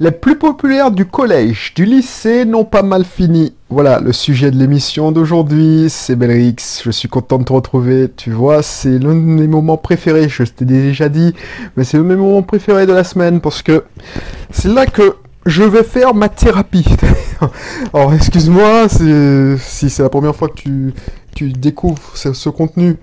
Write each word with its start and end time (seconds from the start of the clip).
Les 0.00 0.10
plus 0.10 0.36
populaires 0.36 0.90
du 0.90 1.06
collège, 1.06 1.72
du 1.76 1.84
lycée 1.84 2.44
n'ont 2.44 2.64
pas 2.64 2.82
mal 2.82 3.04
fini. 3.04 3.54
Voilà, 3.68 4.00
le 4.00 4.12
sujet 4.12 4.50
de 4.50 4.56
l'émission 4.56 5.12
d'aujourd'hui, 5.12 5.86
c'est 5.88 6.16
Belrix. 6.16 6.56
Je 6.84 6.90
suis 6.90 7.08
content 7.08 7.38
de 7.38 7.44
te 7.44 7.52
retrouver. 7.52 8.10
Tu 8.16 8.32
vois, 8.32 8.64
c'est 8.64 8.98
l'un 8.98 9.14
de 9.14 9.20
mes 9.20 9.46
moments 9.46 9.76
préférés. 9.76 10.28
Je 10.28 10.42
t'ai 10.42 10.64
déjà 10.64 11.08
dit, 11.08 11.32
mais 11.76 11.84
c'est 11.84 11.96
l'un 11.96 12.02
de 12.02 12.08
mes 12.08 12.16
moments 12.16 12.42
préférés 12.42 12.86
de 12.86 12.92
la 12.92 13.04
semaine 13.04 13.40
parce 13.40 13.62
que 13.62 13.84
c'est 14.50 14.66
là 14.66 14.86
que 14.86 15.14
je 15.46 15.62
vais 15.62 15.84
faire 15.84 16.12
ma 16.12 16.28
thérapie. 16.28 16.86
Alors, 17.94 18.12
excuse-moi 18.14 18.88
si 18.88 19.90
c'est 19.90 20.02
la 20.02 20.08
première 20.08 20.34
fois 20.34 20.48
que 20.48 20.90
tu, 21.36 21.52
découvres 21.52 22.16
ce, 22.16 22.48
contenu. 22.48 22.96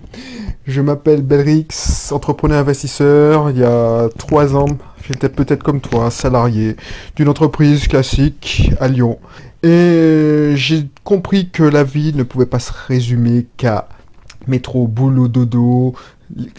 Je 0.68 0.80
m'appelle 0.80 1.22
Belrix, 1.24 2.12
entrepreneur 2.12 2.60
investisseur. 2.60 3.50
Il 3.50 3.58
y 3.58 3.64
a 3.64 4.10
trois 4.18 4.56
ans, 4.56 4.68
J'étais 5.08 5.30
peut-être 5.30 5.64
comme 5.64 5.82
toi, 5.82 6.12
salarié 6.12 6.76
d'une 7.16 7.28
entreprise 7.28 7.88
classique 7.88 8.72
à 8.80 8.88
Lyon. 8.88 9.20
Et 9.64 10.54
j'ai 10.56 10.88
compris 11.04 11.50
que 11.50 11.64
la 11.64 11.84
vie 11.84 12.14
ne 12.14 12.24
pouvait 12.24 12.46
pas 12.46 12.60
se 12.60 12.72
résumer 12.88 13.48
qu'à 13.58 13.90
métro, 14.48 14.88
boulot, 14.88 15.28
dodo, 15.28 15.96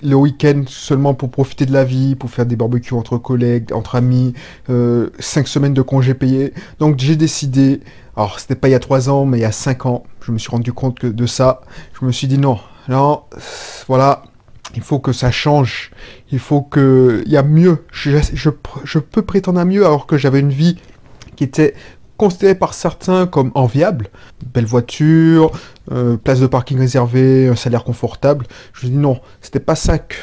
le 0.03 0.15
week-end 0.15 0.65
seulement 0.67 1.15
pour 1.15 1.31
profiter 1.31 1.67
de 1.67 1.73
la 1.73 1.85
vie, 1.85 2.15
pour 2.15 2.31
faire 2.31 2.47
des 2.47 2.57
barbecues 2.57 2.95
entre 2.95 3.17
collègues, 3.17 3.73
entre 3.73 3.95
amis, 3.95 4.35
euh, 4.71 5.11
cinq 5.19 5.49
semaines 5.49 5.75
de 5.75 5.83
congés 5.83 6.15
payés. 6.15 6.53
Donc 6.79 6.99
j'ai 6.99 7.17
décidé, 7.17 7.81
alors 8.17 8.39
c'était 8.39 8.55
pas 8.55 8.69
il 8.69 8.73
y 8.73 8.75
a 8.75 8.81
trois 8.81 9.09
ans, 9.09 9.25
mais 9.25 9.39
il 9.39 9.43
y 9.43 9.47
a 9.47 9.53
cinq 9.53 9.87
ans, 9.87 10.03
je 10.21 10.33
me 10.33 10.39
suis 10.39 10.51
rendu 10.51 10.73
compte 10.73 10.99
que 10.99 11.07
de 11.07 11.27
ça. 11.27 11.63
Je 11.99 12.05
me 12.05 12.13
suis 12.13 12.27
dit 12.27 12.39
non, 12.39 12.59
non, 12.89 13.23
voilà, 13.89 14.23
il 14.75 14.83
faut 14.83 14.99
que 14.99 15.13
ça 15.13 15.31
change. 15.31 15.91
Il 16.31 16.39
faut 16.39 16.63
que... 16.63 17.23
Il 17.27 17.33
y 17.33 17.37
a 17.37 17.43
mieux. 17.43 17.85
Je, 17.93 18.49
peux 18.99 19.23
prétendre 19.23 19.61
à 19.61 19.65
mieux 19.65 19.85
alors 19.85 20.07
que 20.07 20.17
j'avais 20.17 20.41
une 20.41 20.51
vie 20.51 20.79
qui 21.37 21.45
était 21.45 21.75
considérée 22.17 22.55
par 22.55 22.75
certains 22.75 23.27
comme 23.27 23.51
enviable. 23.55 24.09
Belle 24.55 24.67
voiture, 24.67 25.53
euh, 25.91 26.17
place 26.17 26.41
de 26.41 26.47
parking 26.47 26.79
réservée, 26.79 27.49
un 27.49 27.57
salaire 27.57 27.85
confortable. 27.85 28.47
Je 28.73 28.87
me 28.87 28.93
dis 28.93 28.99
non, 28.99 29.21
c'était 29.41 29.61
pas 29.61 29.75
ça 29.75 29.99
que, 29.99 30.17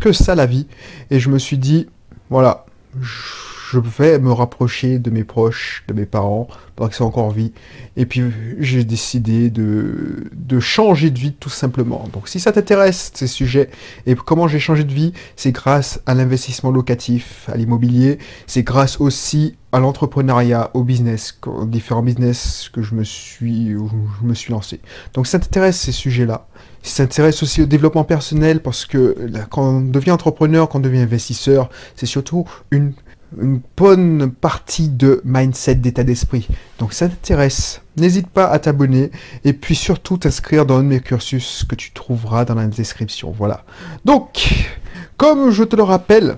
que, 0.00 0.12
ça 0.12 0.34
la 0.34 0.46
vie. 0.46 0.66
Et 1.10 1.20
je 1.20 1.28
me 1.28 1.38
suis 1.38 1.58
dit, 1.58 1.88
voilà, 2.30 2.66
je 3.00 3.47
vais 3.76 4.20
me 4.20 4.30
rapprocher 4.30 5.00
de 5.00 5.10
mes 5.10 5.24
proches, 5.24 5.82
de 5.88 5.94
mes 5.94 6.06
parents, 6.06 6.46
pendant 6.76 6.88
qu'ils 6.88 6.96
sont 6.96 7.06
encore 7.06 7.24
en 7.24 7.30
vie. 7.30 7.52
Et 7.96 8.06
puis 8.06 8.22
j'ai 8.60 8.84
décidé 8.84 9.50
de, 9.50 10.30
de 10.32 10.60
changer 10.60 11.10
de 11.10 11.18
vie 11.18 11.32
tout 11.32 11.50
simplement. 11.50 12.08
Donc 12.12 12.28
si 12.28 12.38
ça 12.38 12.52
t'intéresse, 12.52 13.10
ces 13.12 13.26
sujets, 13.26 13.68
et 14.06 14.14
comment 14.14 14.46
j'ai 14.46 14.60
changé 14.60 14.84
de 14.84 14.92
vie, 14.92 15.12
c'est 15.34 15.50
grâce 15.52 16.00
à 16.06 16.14
l'investissement 16.14 16.70
locatif, 16.70 17.48
à 17.52 17.56
l'immobilier, 17.56 18.18
c'est 18.46 18.62
grâce 18.62 19.00
aussi 19.00 19.56
à 19.72 19.80
l'entrepreneuriat, 19.80 20.70
au 20.72 20.82
business, 20.82 21.38
aux 21.44 21.66
différents 21.66 22.02
business 22.02 22.70
que 22.72 22.80
je 22.80 22.94
me 22.94 23.04
suis, 23.04 23.72
je 23.72 24.26
me 24.26 24.34
suis 24.34 24.52
lancé. 24.52 24.80
Donc 25.12 25.26
ça 25.26 25.38
t'intéresse 25.38 25.78
ces 25.78 25.92
sujets-là. 25.92 26.46
Ça 26.82 27.04
t'intéresse 27.04 27.42
aussi 27.42 27.60
au 27.60 27.66
développement 27.66 28.04
personnel, 28.04 28.62
parce 28.62 28.86
que 28.86 29.14
quand 29.50 29.62
on 29.62 29.80
devient 29.80 30.12
entrepreneur, 30.12 30.68
quand 30.68 30.78
on 30.78 30.82
devient 30.82 31.00
investisseur, 31.00 31.68
c'est 31.96 32.06
surtout 32.06 32.46
une 32.70 32.92
une 33.40 33.60
bonne 33.76 34.30
partie 34.30 34.88
de 34.88 35.20
mindset, 35.24 35.76
d'état 35.76 36.04
d'esprit. 36.04 36.48
Donc 36.78 36.92
ça 36.92 37.08
t'intéresse, 37.08 37.82
n'hésite 37.96 38.28
pas 38.28 38.46
à 38.46 38.58
t'abonner 38.58 39.10
et 39.44 39.52
puis 39.52 39.74
surtout 39.74 40.18
t'inscrire 40.18 40.66
dans 40.66 40.82
mes 40.82 41.00
cursus 41.00 41.64
que 41.68 41.74
tu 41.74 41.92
trouveras 41.92 42.44
dans 42.44 42.54
la 42.54 42.66
description. 42.66 43.34
Voilà. 43.36 43.64
Donc, 44.04 44.68
comme 45.16 45.50
je 45.50 45.64
te 45.64 45.76
le 45.76 45.82
rappelle, 45.82 46.36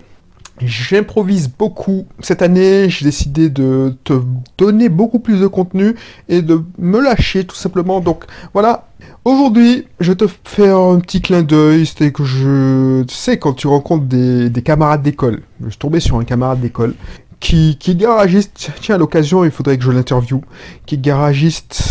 J'improvise 0.62 1.50
beaucoup. 1.50 2.06
Cette 2.20 2.42
année, 2.42 2.88
j'ai 2.88 3.04
décidé 3.04 3.48
de 3.48 3.96
te 4.04 4.14
donner 4.58 4.88
beaucoup 4.88 5.18
plus 5.18 5.40
de 5.40 5.46
contenu 5.46 5.94
et 6.28 6.42
de 6.42 6.62
me 6.78 7.00
lâcher 7.00 7.44
tout 7.44 7.56
simplement. 7.56 8.00
Donc 8.00 8.24
voilà, 8.52 8.86
Aujourd'hui, 9.26 9.86
je 10.00 10.14
te 10.14 10.24
fais 10.44 10.70
un 10.70 10.98
petit 10.98 11.20
clin 11.20 11.42
d'œil, 11.42 11.84
c'était 11.84 12.10
que 12.10 12.24
je... 12.24 13.02
Tu 13.02 13.14
sais, 13.14 13.38
quand 13.38 13.52
tu 13.52 13.66
rencontres 13.66 14.04
des, 14.04 14.50
camarades 14.62 15.02
d'école, 15.02 15.42
je 15.62 15.68
suis 15.68 15.78
tombé 15.78 16.00
sur 16.00 16.16
un 16.16 16.24
camarade 16.24 16.60
d'école 16.60 16.94
qui, 17.38 17.78
est 17.86 17.94
garagiste, 17.94 18.70
tiens, 18.80 18.94
à 18.94 18.98
l'occasion, 18.98 19.44
il 19.44 19.50
faudrait 19.50 19.76
que 19.76 19.84
je 19.84 19.90
l'interviewe, 19.90 20.40
qui 20.86 20.94
est 20.94 21.00
garagiste 21.00 21.82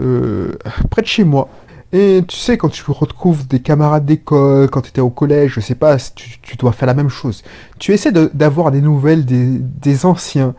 euh, 0.00 0.54
près 0.90 1.02
de 1.02 1.06
chez 1.06 1.24
moi. 1.24 1.50
Et 1.92 2.22
tu 2.26 2.36
sais, 2.36 2.56
quand 2.56 2.68
tu 2.68 2.88
retrouves 2.88 3.48
des 3.48 3.60
camarades 3.60 4.04
d'école, 4.04 4.70
quand 4.70 4.82
tu 4.82 4.90
étais 4.90 5.00
au 5.00 5.10
collège, 5.10 5.54
je 5.54 5.60
sais 5.60 5.74
pas, 5.74 5.96
tu, 5.98 6.38
tu, 6.40 6.56
dois 6.56 6.70
faire 6.72 6.86
la 6.86 6.94
même 6.94 7.08
chose. 7.08 7.42
Tu 7.80 7.92
essaies 7.92 8.12
d'avoir 8.12 8.70
des 8.70 8.80
nouvelles 8.80 9.24
des, 9.24 9.58
des 9.58 10.06
anciens. 10.06 10.54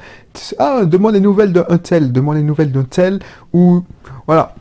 Ah, 0.60 0.84
demande 0.84 1.14
les 1.14 1.22
nouvelles 1.22 1.54
d'un 1.54 1.78
tel, 1.78 2.12
demande 2.12 2.36
les 2.36 2.44
nouvelles 2.44 2.72
d'un 2.72 2.84
tel, 2.84 3.20
ou... 3.54 3.84
Voilà. 4.28 4.56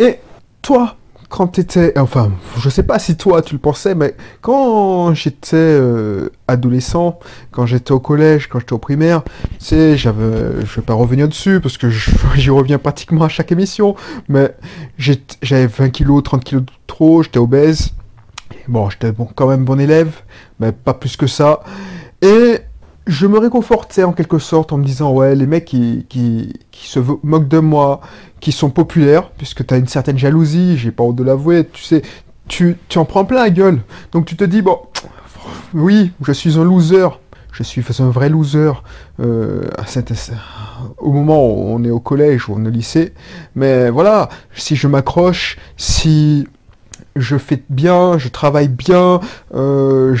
Et 0.00 0.18
toi, 0.60 0.96
quand 1.28 1.48
tu 1.48 1.60
étais, 1.60 1.98
enfin, 1.98 2.30
je 2.58 2.68
sais 2.68 2.82
pas 2.82 2.98
si 2.98 3.16
toi 3.16 3.42
tu 3.42 3.54
le 3.54 3.58
pensais, 3.58 3.94
mais 3.94 4.14
quand 4.40 5.12
j'étais 5.14 5.56
euh, 5.56 6.30
adolescent, 6.46 7.18
quand 7.50 7.66
j'étais 7.66 7.92
au 7.92 8.00
collège, 8.00 8.48
quand 8.48 8.60
j'étais 8.60 8.72
au 8.72 8.78
primaire, 8.78 9.22
tu 9.24 9.64
sais, 9.66 9.96
j'avais, 9.96 10.64
je 10.64 10.76
vais 10.76 10.82
pas 10.82 10.94
revenir 10.94 11.28
dessus 11.28 11.60
parce 11.60 11.78
que 11.78 11.90
j'y 12.36 12.50
reviens 12.50 12.78
pratiquement 12.78 13.24
à 13.24 13.28
chaque 13.28 13.52
émission, 13.52 13.96
mais 14.28 14.54
j'avais 14.98 15.66
20 15.66 15.90
kilos, 15.90 16.22
30 16.22 16.44
kilos 16.44 16.62
de 16.62 16.70
trop, 16.86 17.22
j'étais 17.22 17.38
obèse. 17.38 17.92
Bon, 18.68 18.88
j'étais 18.90 19.12
bon, 19.12 19.28
quand 19.34 19.48
même 19.48 19.64
bon 19.64 19.80
élève, 19.80 20.12
mais 20.60 20.72
pas 20.72 20.94
plus 20.94 21.16
que 21.16 21.26
ça. 21.26 21.60
Et 22.22 22.58
je 23.06 23.26
me 23.26 23.38
réconfortais 23.38 24.04
en 24.04 24.12
quelque 24.12 24.38
sorte 24.38 24.72
en 24.72 24.78
me 24.78 24.84
disant 24.84 25.12
ouais 25.12 25.34
les 25.34 25.46
mecs 25.46 25.64
qui, 25.64 26.06
qui, 26.08 26.52
qui 26.70 26.88
se 26.88 26.98
moquent 27.22 27.48
de 27.48 27.58
moi, 27.58 28.00
qui 28.40 28.52
sont 28.52 28.70
populaires, 28.70 29.30
puisque 29.30 29.66
tu 29.66 29.74
as 29.74 29.76
une 29.76 29.88
certaine 29.88 30.18
jalousie, 30.18 30.76
j'ai 30.76 30.90
pas 30.90 31.04
honte 31.04 31.16
de 31.16 31.24
l'avouer, 31.24 31.66
tu 31.72 31.82
sais, 31.82 32.02
tu, 32.48 32.76
tu 32.88 32.98
en 32.98 33.04
prends 33.04 33.24
plein 33.24 33.42
la 33.44 33.50
gueule. 33.50 33.80
Donc 34.12 34.26
tu 34.26 34.36
te 34.36 34.44
dis 34.44 34.62
bon, 34.62 34.78
oui, 35.74 36.12
je 36.24 36.32
suis 36.32 36.58
un 36.58 36.64
loser, 36.64 37.08
je 37.52 37.62
suis 37.62 37.84
un 38.00 38.10
vrai 38.10 38.28
loser 38.28 38.72
euh, 39.20 39.68
au 40.98 41.12
moment 41.12 41.46
où 41.46 41.68
on 41.68 41.84
est 41.84 41.90
au 41.90 42.00
collège 42.00 42.48
ou 42.48 42.54
au 42.54 42.58
lycée, 42.58 43.14
mais 43.54 43.88
voilà, 43.88 44.28
si 44.54 44.76
je 44.76 44.88
m'accroche, 44.88 45.58
si 45.76 46.46
je 47.16 47.36
fais 47.36 47.62
bien, 47.70 48.18
je 48.18 48.28
travaille 48.28 48.68
bien, 48.68 49.20
euh, 49.54 50.16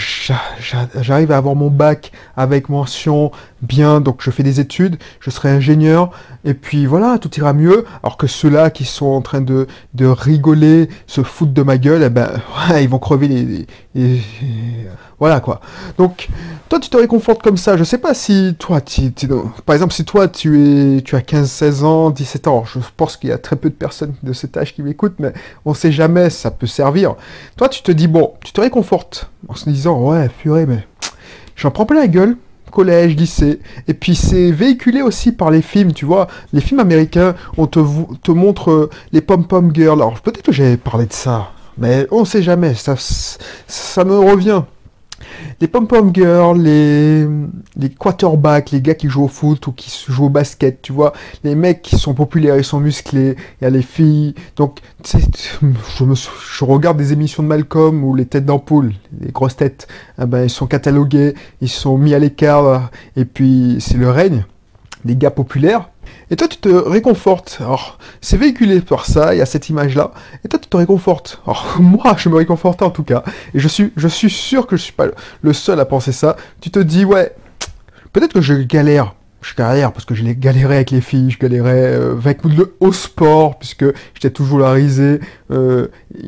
j'arrive 1.00 1.30
à 1.30 1.36
avoir 1.36 1.54
mon 1.54 1.70
bac 1.70 2.12
avec 2.36 2.68
mention 2.68 3.30
bien, 3.62 4.00
donc 4.00 4.20
je 4.20 4.30
fais 4.30 4.42
des 4.42 4.60
études, 4.60 4.96
je 5.20 5.30
serai 5.30 5.50
ingénieur, 5.50 6.10
et 6.44 6.54
puis 6.54 6.86
voilà, 6.86 7.18
tout 7.18 7.30
ira 7.36 7.52
mieux. 7.52 7.84
Alors 8.02 8.16
que 8.16 8.26
ceux-là 8.26 8.70
qui 8.70 8.84
sont 8.84 9.06
en 9.06 9.20
train 9.20 9.40
de, 9.40 9.66
de 9.94 10.06
rigoler, 10.06 10.88
se 11.06 11.22
foutre 11.22 11.52
de 11.52 11.62
ma 11.62 11.78
gueule, 11.78 12.02
eh 12.02 12.10
ben, 12.10 12.30
ils 12.80 12.88
vont 12.88 12.98
crever 12.98 13.28
les, 13.28 14.20
Voilà 15.18 15.40
quoi. 15.40 15.60
Donc, 15.96 16.28
toi 16.68 16.78
tu 16.78 16.90
te 16.90 16.96
réconfortes 16.96 17.42
comme 17.42 17.56
ça. 17.56 17.76
Je 17.76 17.84
sais 17.84 17.98
pas 17.98 18.12
si 18.14 18.54
toi, 18.58 18.80
par 19.64 19.74
exemple, 19.74 19.94
si 19.94 20.04
toi 20.04 20.28
tu, 20.28 20.96
es, 20.96 21.00
tu 21.02 21.16
as 21.16 21.22
15, 21.22 21.50
16 21.50 21.84
ans, 21.84 22.10
17 22.10 22.48
ans, 22.48 22.64
je 22.66 22.78
pense 22.96 23.16
qu'il 23.16 23.30
y 23.30 23.32
a 23.32 23.38
très 23.38 23.56
peu 23.56 23.70
de 23.70 23.74
personnes 23.74 24.14
de 24.22 24.32
cet 24.32 24.56
âge 24.56 24.74
qui 24.74 24.82
m'écoutent, 24.82 25.18
mais 25.18 25.32
on 25.64 25.74
sait 25.74 25.92
jamais, 25.92 26.30
ça 26.30 26.50
peut 26.50 26.66
servir. 26.66 27.14
Toi 27.56 27.68
tu 27.68 27.82
te 27.82 27.92
dis, 27.92 28.08
bon, 28.08 28.34
tu 28.44 28.52
te 28.52 28.60
réconfortes 28.60 29.30
en 29.48 29.54
se 29.54 29.68
disant, 29.70 30.00
ouais, 30.00 30.28
purée, 30.28 30.66
mais 30.66 30.86
j'en 31.56 31.70
prends 31.70 31.86
plein 31.86 32.00
la 32.00 32.08
gueule 32.08 32.36
collège, 32.76 33.16
lycée. 33.16 33.60
Et 33.88 33.94
puis 33.94 34.14
c'est 34.14 34.50
véhiculé 34.50 35.00
aussi 35.00 35.32
par 35.32 35.50
les 35.50 35.62
films, 35.62 35.94
tu 35.94 36.04
vois. 36.04 36.26
Les 36.52 36.60
films 36.60 36.80
américains, 36.80 37.34
on 37.56 37.66
te, 37.66 37.80
te 38.22 38.30
montre 38.30 38.70
euh, 38.70 38.90
les 39.12 39.22
pom-pom 39.22 39.74
girls. 39.74 40.02
Alors 40.02 40.20
peut-être 40.20 40.42
que 40.42 40.52
j'avais 40.52 40.76
parlé 40.76 41.06
de 41.06 41.12
ça, 41.14 41.52
mais 41.78 42.06
on 42.10 42.26
sait 42.26 42.42
jamais. 42.42 42.74
Ça, 42.74 42.94
ça 42.98 44.04
me 44.04 44.18
revient 44.18 44.62
les 45.60 45.68
pom-pom 45.68 46.10
girls, 46.14 46.60
les, 46.60 47.26
les 47.76 47.90
quarterbacks, 47.90 48.70
les 48.70 48.80
gars 48.80 48.94
qui 48.94 49.08
jouent 49.08 49.24
au 49.24 49.28
foot 49.28 49.66
ou 49.66 49.72
qui 49.72 49.90
jouent 50.08 50.26
au 50.26 50.30
basket, 50.30 50.82
tu 50.82 50.92
vois, 50.92 51.12
les 51.44 51.54
mecs 51.54 51.82
qui 51.82 51.96
sont 51.98 52.14
populaires, 52.14 52.56
ils 52.56 52.64
sont 52.64 52.80
musclés, 52.80 53.36
il 53.60 53.64
y 53.64 53.66
a 53.66 53.70
les 53.70 53.82
filles. 53.82 54.34
Donc, 54.56 54.80
je, 55.04 56.04
me, 56.04 56.14
je 56.14 56.64
regarde 56.64 56.96
des 56.98 57.12
émissions 57.12 57.42
de 57.42 57.48
Malcolm 57.48 58.04
ou 58.04 58.14
les 58.14 58.26
têtes 58.26 58.46
d'ampoule, 58.46 58.92
les 59.20 59.32
grosses 59.32 59.56
têtes, 59.56 59.86
ah 60.18 60.26
ben, 60.26 60.44
ils 60.44 60.50
sont 60.50 60.66
catalogués, 60.66 61.34
ils 61.60 61.68
sont 61.68 61.98
mis 61.98 62.14
à 62.14 62.18
l'écart, 62.18 62.90
et 63.16 63.24
puis 63.24 63.76
c'est 63.80 63.98
le 63.98 64.10
règne 64.10 64.44
des 65.04 65.16
gars 65.16 65.30
populaires. 65.30 65.90
Et 66.30 66.36
toi, 66.36 66.48
tu 66.48 66.58
te 66.58 66.68
réconfortes. 66.68 67.58
Alors, 67.60 67.98
c'est 68.20 68.36
véhiculé 68.36 68.80
par 68.80 69.06
ça, 69.06 69.34
il 69.34 69.38
y 69.38 69.40
a 69.40 69.46
cette 69.46 69.68
image-là. 69.68 70.10
Et 70.44 70.48
toi, 70.48 70.58
tu 70.58 70.68
te 70.68 70.76
réconfortes. 70.76 71.40
Alors, 71.46 71.76
moi, 71.80 72.16
je 72.18 72.28
me 72.28 72.36
réconforte 72.36 72.82
en 72.82 72.90
tout 72.90 73.04
cas. 73.04 73.22
Et 73.54 73.60
je 73.60 73.68
suis, 73.68 73.92
je 73.96 74.08
suis 74.08 74.30
sûr 74.30 74.66
que 74.66 74.76
je 74.76 74.82
suis 74.82 74.92
pas 74.92 75.06
le 75.42 75.52
seul 75.52 75.78
à 75.78 75.84
penser 75.84 76.12
ça. 76.12 76.36
Tu 76.60 76.70
te 76.70 76.80
dis, 76.80 77.04
ouais, 77.04 77.32
peut-être 78.12 78.32
que 78.32 78.40
je 78.40 78.54
galère. 78.54 79.14
Je 79.42 79.54
galère 79.54 79.92
parce 79.92 80.04
que 80.04 80.14
je 80.16 80.24
galéré 80.24 80.76
avec 80.76 80.90
les 80.90 81.00
filles, 81.00 81.30
je 81.30 81.38
galérais 81.38 81.94
euh, 81.94 82.14
avec 82.14 82.42
le 82.42 82.74
au 82.80 82.92
sport, 82.92 83.58
puisque 83.60 83.84
j'étais 84.14 84.30
toujours 84.30 84.58
la 84.58 84.72
risée. 84.72 85.20
Euh, 85.52 85.86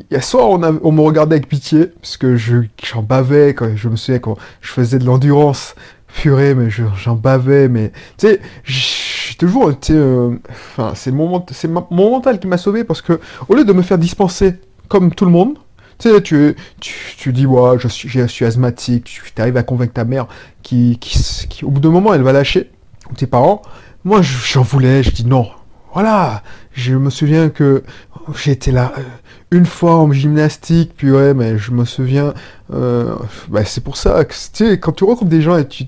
y 0.09 0.15
a 0.15 0.21
soit 0.21 0.47
on, 0.47 0.57
me 0.91 1.01
regardait 1.01 1.35
avec 1.35 1.49
pitié, 1.49 1.87
parce 1.87 2.15
que 2.15 2.37
j'en 2.37 3.01
bavais, 3.01 3.53
quand 3.53 3.75
je 3.75 3.89
me 3.89 3.97
souviens 3.97 4.19
quand 4.19 4.37
je 4.61 4.71
faisais 4.71 4.99
de 4.99 5.05
l'endurance, 5.05 5.75
purée, 6.13 6.55
mais 6.55 6.69
je- 6.69 6.83
j'en 7.01 7.15
bavais, 7.15 7.67
mais 7.67 7.91
tu 8.17 8.27
sais, 8.27 8.41
j'ai 8.63 9.35
toujours 9.35 9.71
été, 9.71 9.93
euh, 9.93 10.31
enfin, 10.49 10.93
c'est 10.95 11.11
mon, 11.11 11.27
mon 11.91 12.11
mental 12.11 12.39
qui 12.39 12.47
m'a 12.47 12.57
sauvé 12.57 12.83
parce 12.83 13.01
que 13.01 13.19
au 13.47 13.55
lieu 13.55 13.63
de 13.65 13.73
me 13.73 13.81
faire 13.81 13.97
dispenser 13.97 14.55
comme 14.87 15.13
tout 15.13 15.25
le 15.25 15.31
monde, 15.31 15.57
tu 15.99 16.09
sais, 16.09 16.21
tu, 16.21 16.55
tu, 16.79 17.33
dis, 17.33 17.45
ouais, 17.45 17.77
je 17.77 17.87
suis, 17.87 18.07
je 18.09 18.25
suis 18.27 18.45
asthmatique, 18.45 19.21
tu 19.35 19.41
arrives 19.41 19.57
à 19.57 19.63
convaincre 19.63 19.93
ta 19.93 20.05
mère 20.05 20.27
qui, 20.63 20.97
qui, 20.99 21.65
au 21.65 21.69
bout 21.71 21.79
d'un 21.81 21.89
moment, 21.89 22.13
elle 22.13 22.21
va 22.23 22.31
lâcher, 22.31 22.71
ou 23.11 23.15
tes 23.15 23.27
parents. 23.27 23.61
Moi, 24.05 24.21
je- 24.21 24.37
j'en 24.53 24.61
voulais, 24.63 25.03
je 25.03 25.11
dis 25.11 25.25
non. 25.25 25.49
Voilà, 25.93 26.43
je 26.73 26.95
me 26.95 27.09
souviens 27.09 27.49
que 27.49 27.83
été 28.45 28.71
là 28.71 28.93
euh, 28.97 29.01
une 29.51 29.65
fois 29.65 29.95
en 29.95 30.11
gymnastique, 30.11 30.93
puis 30.95 31.11
ouais, 31.11 31.33
mais 31.33 31.57
je 31.57 31.71
me 31.71 31.83
souviens, 31.83 32.33
euh, 32.73 33.15
bah, 33.49 33.65
c'est 33.65 33.83
pour 33.83 33.97
ça 33.97 34.23
que, 34.23 34.33
tu 34.33 34.39
sais, 34.53 34.79
quand 34.79 34.91
tu 34.91 35.03
rencontres 35.03 35.29
des 35.29 35.41
gens 35.41 35.57
et 35.57 35.67
tu, 35.67 35.85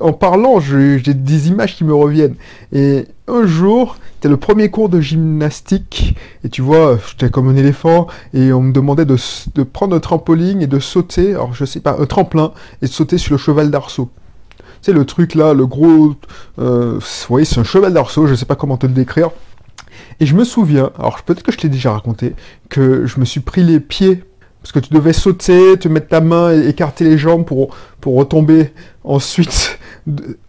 en 0.00 0.12
parlant, 0.12 0.60
j'ai 0.60 0.98
des 0.98 1.48
images 1.48 1.76
qui 1.76 1.84
me 1.84 1.94
reviennent. 1.94 2.34
Et 2.72 3.06
un 3.26 3.46
jour, 3.46 3.96
c'était 4.14 4.28
le 4.28 4.36
premier 4.36 4.70
cours 4.70 4.88
de 4.88 5.00
gymnastique, 5.00 6.16
et 6.44 6.48
tu 6.48 6.62
vois, 6.62 6.98
j'étais 7.08 7.30
comme 7.30 7.48
un 7.48 7.56
éléphant, 7.56 8.08
et 8.34 8.52
on 8.52 8.62
me 8.62 8.72
demandait 8.72 9.04
de, 9.04 9.16
prendre 9.62 9.94
un 9.94 10.00
trampoline 10.00 10.62
et 10.62 10.66
de 10.66 10.78
sauter, 10.78 11.30
alors 11.30 11.54
je 11.54 11.64
sais 11.64 11.80
pas, 11.80 11.96
un 11.98 12.06
tremplin, 12.06 12.52
et 12.82 12.86
de 12.86 12.90
sauter 12.90 13.18
sur 13.18 13.32
le 13.34 13.38
cheval 13.38 13.70
d'arceau. 13.70 14.10
Sais, 14.82 14.92
le 14.92 15.04
truc 15.04 15.34
là, 15.34 15.54
le 15.54 15.66
gros. 15.66 16.14
Euh, 16.60 17.00
oui, 17.30 17.44
c'est 17.44 17.58
un 17.58 17.64
cheval 17.64 17.92
d'arceau, 17.92 18.26
je 18.26 18.34
sais 18.34 18.46
pas 18.46 18.54
comment 18.54 18.76
te 18.76 18.86
le 18.86 18.92
décrire. 18.92 19.30
Et 20.20 20.26
je 20.26 20.34
me 20.34 20.44
souviens, 20.44 20.90
alors 20.98 21.22
peut-être 21.22 21.42
que 21.42 21.52
je 21.52 21.58
t'ai 21.58 21.68
déjà 21.68 21.92
raconté, 21.92 22.34
que 22.68 23.06
je 23.06 23.20
me 23.20 23.24
suis 23.24 23.40
pris 23.40 23.62
les 23.62 23.80
pieds, 23.80 24.24
parce 24.62 24.72
que 24.72 24.78
tu 24.80 24.92
devais 24.92 25.12
sauter, 25.12 25.78
te 25.78 25.88
mettre 25.88 26.08
ta 26.08 26.20
main 26.20 26.52
et 26.52 26.68
écarter 26.68 27.04
les 27.04 27.18
jambes 27.18 27.44
pour, 27.44 27.74
pour 28.00 28.16
retomber 28.16 28.72
ensuite 29.04 29.78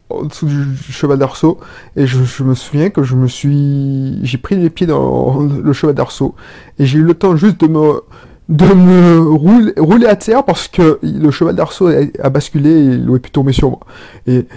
en 0.10 0.24
dessous 0.24 0.48
du 0.48 0.92
cheval 0.92 1.20
d'arceau. 1.20 1.60
Et 1.96 2.08
je, 2.08 2.44
me 2.44 2.56
souviens 2.56 2.90
que 2.90 3.04
je 3.04 3.16
me 3.16 3.28
suis. 3.28 4.20
J'ai 4.24 4.38
pris 4.38 4.56
les 4.56 4.70
pieds 4.70 4.88
dans 4.88 5.42
le 5.42 5.74
cheval 5.74 5.96
d'arceau, 5.96 6.36
et 6.80 6.86
j'ai 6.86 7.00
eu 7.00 7.04
le 7.04 7.14
temps 7.14 7.36
juste 7.36 7.60
de 7.62 7.68
me 7.68 8.02
de 8.50 8.66
me 8.66 9.20
rouler, 9.80 10.08
à 10.08 10.16
terre 10.16 10.44
parce 10.44 10.68
que 10.68 10.98
le 11.04 11.30
cheval 11.30 11.56
d'arceau 11.56 11.88
a, 11.88 12.02
a 12.20 12.30
basculé 12.32 12.72
et 12.72 12.84
il 12.96 13.08
aurait 13.08 13.20
pu 13.20 13.30
tomber 13.30 13.54
sur 13.54 13.70
moi. 13.70 13.80
Et 14.26 14.48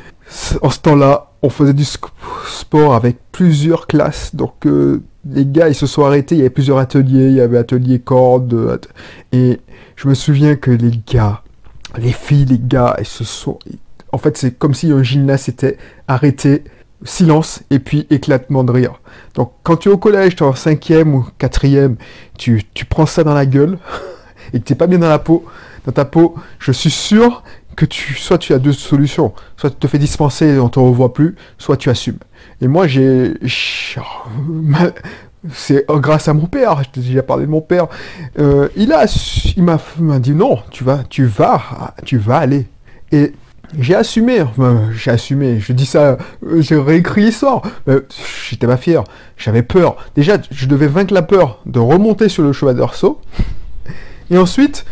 en 0.63 0.71
ce 0.71 0.79
temps-là, 0.81 1.32
on 1.43 1.49
faisait 1.51 1.75
du 1.75 1.85
sport 1.85 2.95
avec 2.95 3.19
plusieurs 3.33 3.87
classes. 3.87 4.35
Donc 4.35 4.67
euh, 4.67 5.03
les 5.29 5.47
gars, 5.47 5.69
ils 5.69 5.75
se 5.75 5.87
sont 5.87 6.05
arrêtés. 6.05 6.35
Il 6.37 6.39
y 6.39 6.43
avait 6.43 6.51
plusieurs 6.51 6.79
ateliers. 6.79 7.29
Il 7.29 7.35
y 7.35 7.41
avait 7.41 7.59
atelier 7.59 7.99
corde. 7.99 8.55
at- 8.73 8.89
Et 9.37 9.61
je 9.97 10.09
me 10.09 10.15
souviens 10.15 10.57
que 10.57 10.71
les 10.71 10.93
gars, 11.07 11.43
les 11.99 12.13
filles, 12.13 12.47
les 12.47 12.59
gars, 12.61 12.97
ils 12.99 13.07
se 13.07 13.25
sont... 13.25 13.59
En 14.13 14.19
fait, 14.19 14.37
c'est 14.37 14.59
comme 14.59 14.75
si 14.75 14.91
un 14.93 15.03
gymnase 15.03 15.43
s'était 15.43 15.79
arrêté. 16.09 16.65
Silence 17.05 17.63
et 17.71 17.81
puis 17.81 18.07
éclatement 18.11 18.63
de 18.63 18.71
rire. 18.71 19.01
Donc 19.35 19.53
quand 19.65 19.77
tu 19.77 19.89
es 19.89 19.93
au 19.93 19.99
collège, 19.99 20.37
tu 20.37 20.45
es 20.45 20.47
en 20.47 20.55
cinquième 20.55 21.17
ou 21.17 21.27
quatrième, 21.37 21.97
tu, 22.39 22.63
tu 22.75 22.85
prends 22.85 23.07
ça 23.07 23.25
dans 23.25 23.35
la 23.35 23.45
gueule 23.45 23.77
et 24.53 24.61
que 24.61 24.65
t'es 24.65 24.77
pas 24.77 24.87
bien 24.87 24.99
dans 25.01 25.09
la 25.09 25.19
peau, 25.19 25.45
dans 25.85 25.91
ta 25.91 26.05
peau, 26.05 26.37
je 26.61 26.71
suis 26.71 26.93
sûr 26.93 27.43
que 27.77 27.85
tu, 27.85 28.15
soit 28.15 28.39
tu 28.39 28.53
as 28.53 28.59
deux 28.59 28.73
solutions, 28.73 29.33
soit 29.57 29.71
tu 29.71 29.77
te 29.77 29.87
fais 29.87 29.99
dispenser 29.99 30.47
et 30.47 30.59
on 30.59 30.69
te 30.69 30.79
revoit 30.79 31.13
plus, 31.13 31.37
soit 31.59 31.77
tu 31.77 31.91
assumes. 31.91 32.19
Et 32.61 32.69
moi 32.69 32.87
j'ai, 32.87 33.35
c'est 35.53 35.87
grâce 35.89 36.29
à 36.29 36.35
mon 36.35 36.47
père, 36.47 36.83
je 36.83 37.01
déjà 37.01 37.23
parlé 37.23 37.47
de 37.47 37.51
mon 37.51 37.61
père, 37.61 37.87
Euh, 38.39 38.69
il 38.77 38.93
a, 38.93 39.07
il 39.57 39.63
m'a, 39.63 39.79
dit 40.19 40.33
non, 40.33 40.61
tu 40.71 40.85
vas, 40.85 41.03
tu 41.09 41.25
vas, 41.27 41.95
tu 42.05 42.17
vas 42.17 42.39
aller. 42.39 42.67
Et 43.11 43.33
j'ai 43.79 43.95
assumé, 43.95 44.45
j'ai 44.95 45.11
assumé, 45.11 45.59
je 45.61 45.73
dis 45.73 45.87
ça, 45.87 46.19
euh, 46.47 46.61
j'ai 46.61 46.77
réécrit 46.77 47.25
l'histoire, 47.25 47.63
mais 47.87 47.97
j'étais 48.49 48.67
pas 48.67 48.77
fier, 48.77 49.05
j'avais 49.37 49.63
peur. 49.63 49.97
Déjà, 50.15 50.37
je 50.51 50.67
devais 50.67 50.87
vaincre 50.87 51.15
la 51.15 51.23
peur 51.23 51.61
de 51.67 51.79
remonter 51.79 52.29
sur 52.29 52.43
le 52.43 52.53
cheval 52.53 52.77
d'arceau. 52.77 53.21
Et 54.31 54.39
ensuite, 54.39 54.85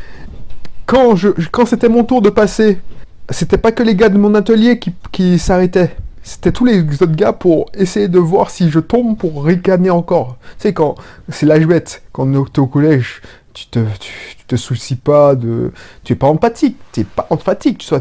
quand, 0.91 1.67
c'était 1.67 1.89
mon 1.89 2.05
tour 2.05 2.21
de 2.21 2.31
passer, 2.31 2.81
c'était 3.29 3.59
pas 3.59 3.71
que 3.71 3.83
les 3.83 3.95
gars 3.95 4.09
de 4.09 4.19
mon 4.19 4.35
atelier 4.35 4.79
qui, 4.79 4.93
qui 5.13 5.39
s'arrêtaient. 5.39 5.95
C'était 6.23 6.53
tous 6.53 6.65
les 6.65 6.81
autres 6.81 7.15
gars 7.15 7.33
pour 7.33 7.67
essayer 7.75 8.09
de 8.09 8.19
voir 8.19 8.51
si 8.51 8.71
je 8.71 8.81
tombe 8.81 9.17
pour 9.17 9.45
ricaner 9.45 9.91
encore. 9.91 10.37
Tu 10.59 10.73
quand 10.73 10.97
c'est 11.29 11.47
l'âge 11.47 11.67
bête, 11.67 12.03
quand 12.13 12.31
t'es 12.53 12.59
au 12.59 12.67
collège, 12.67 13.23
tu 13.55 13.67
te, 13.67 13.79
tu, 14.01 14.37
te 14.47 14.57
soucies 14.57 14.97
pas 14.97 15.35
de. 15.35 15.73
Tu 16.05 16.13
es 16.13 16.17
pas 16.17 16.27
empathique, 16.27 16.77
tu 16.93 17.01
es 17.01 17.05
pas 17.05 17.27
emphatique, 17.31 17.79
tu 17.79 17.95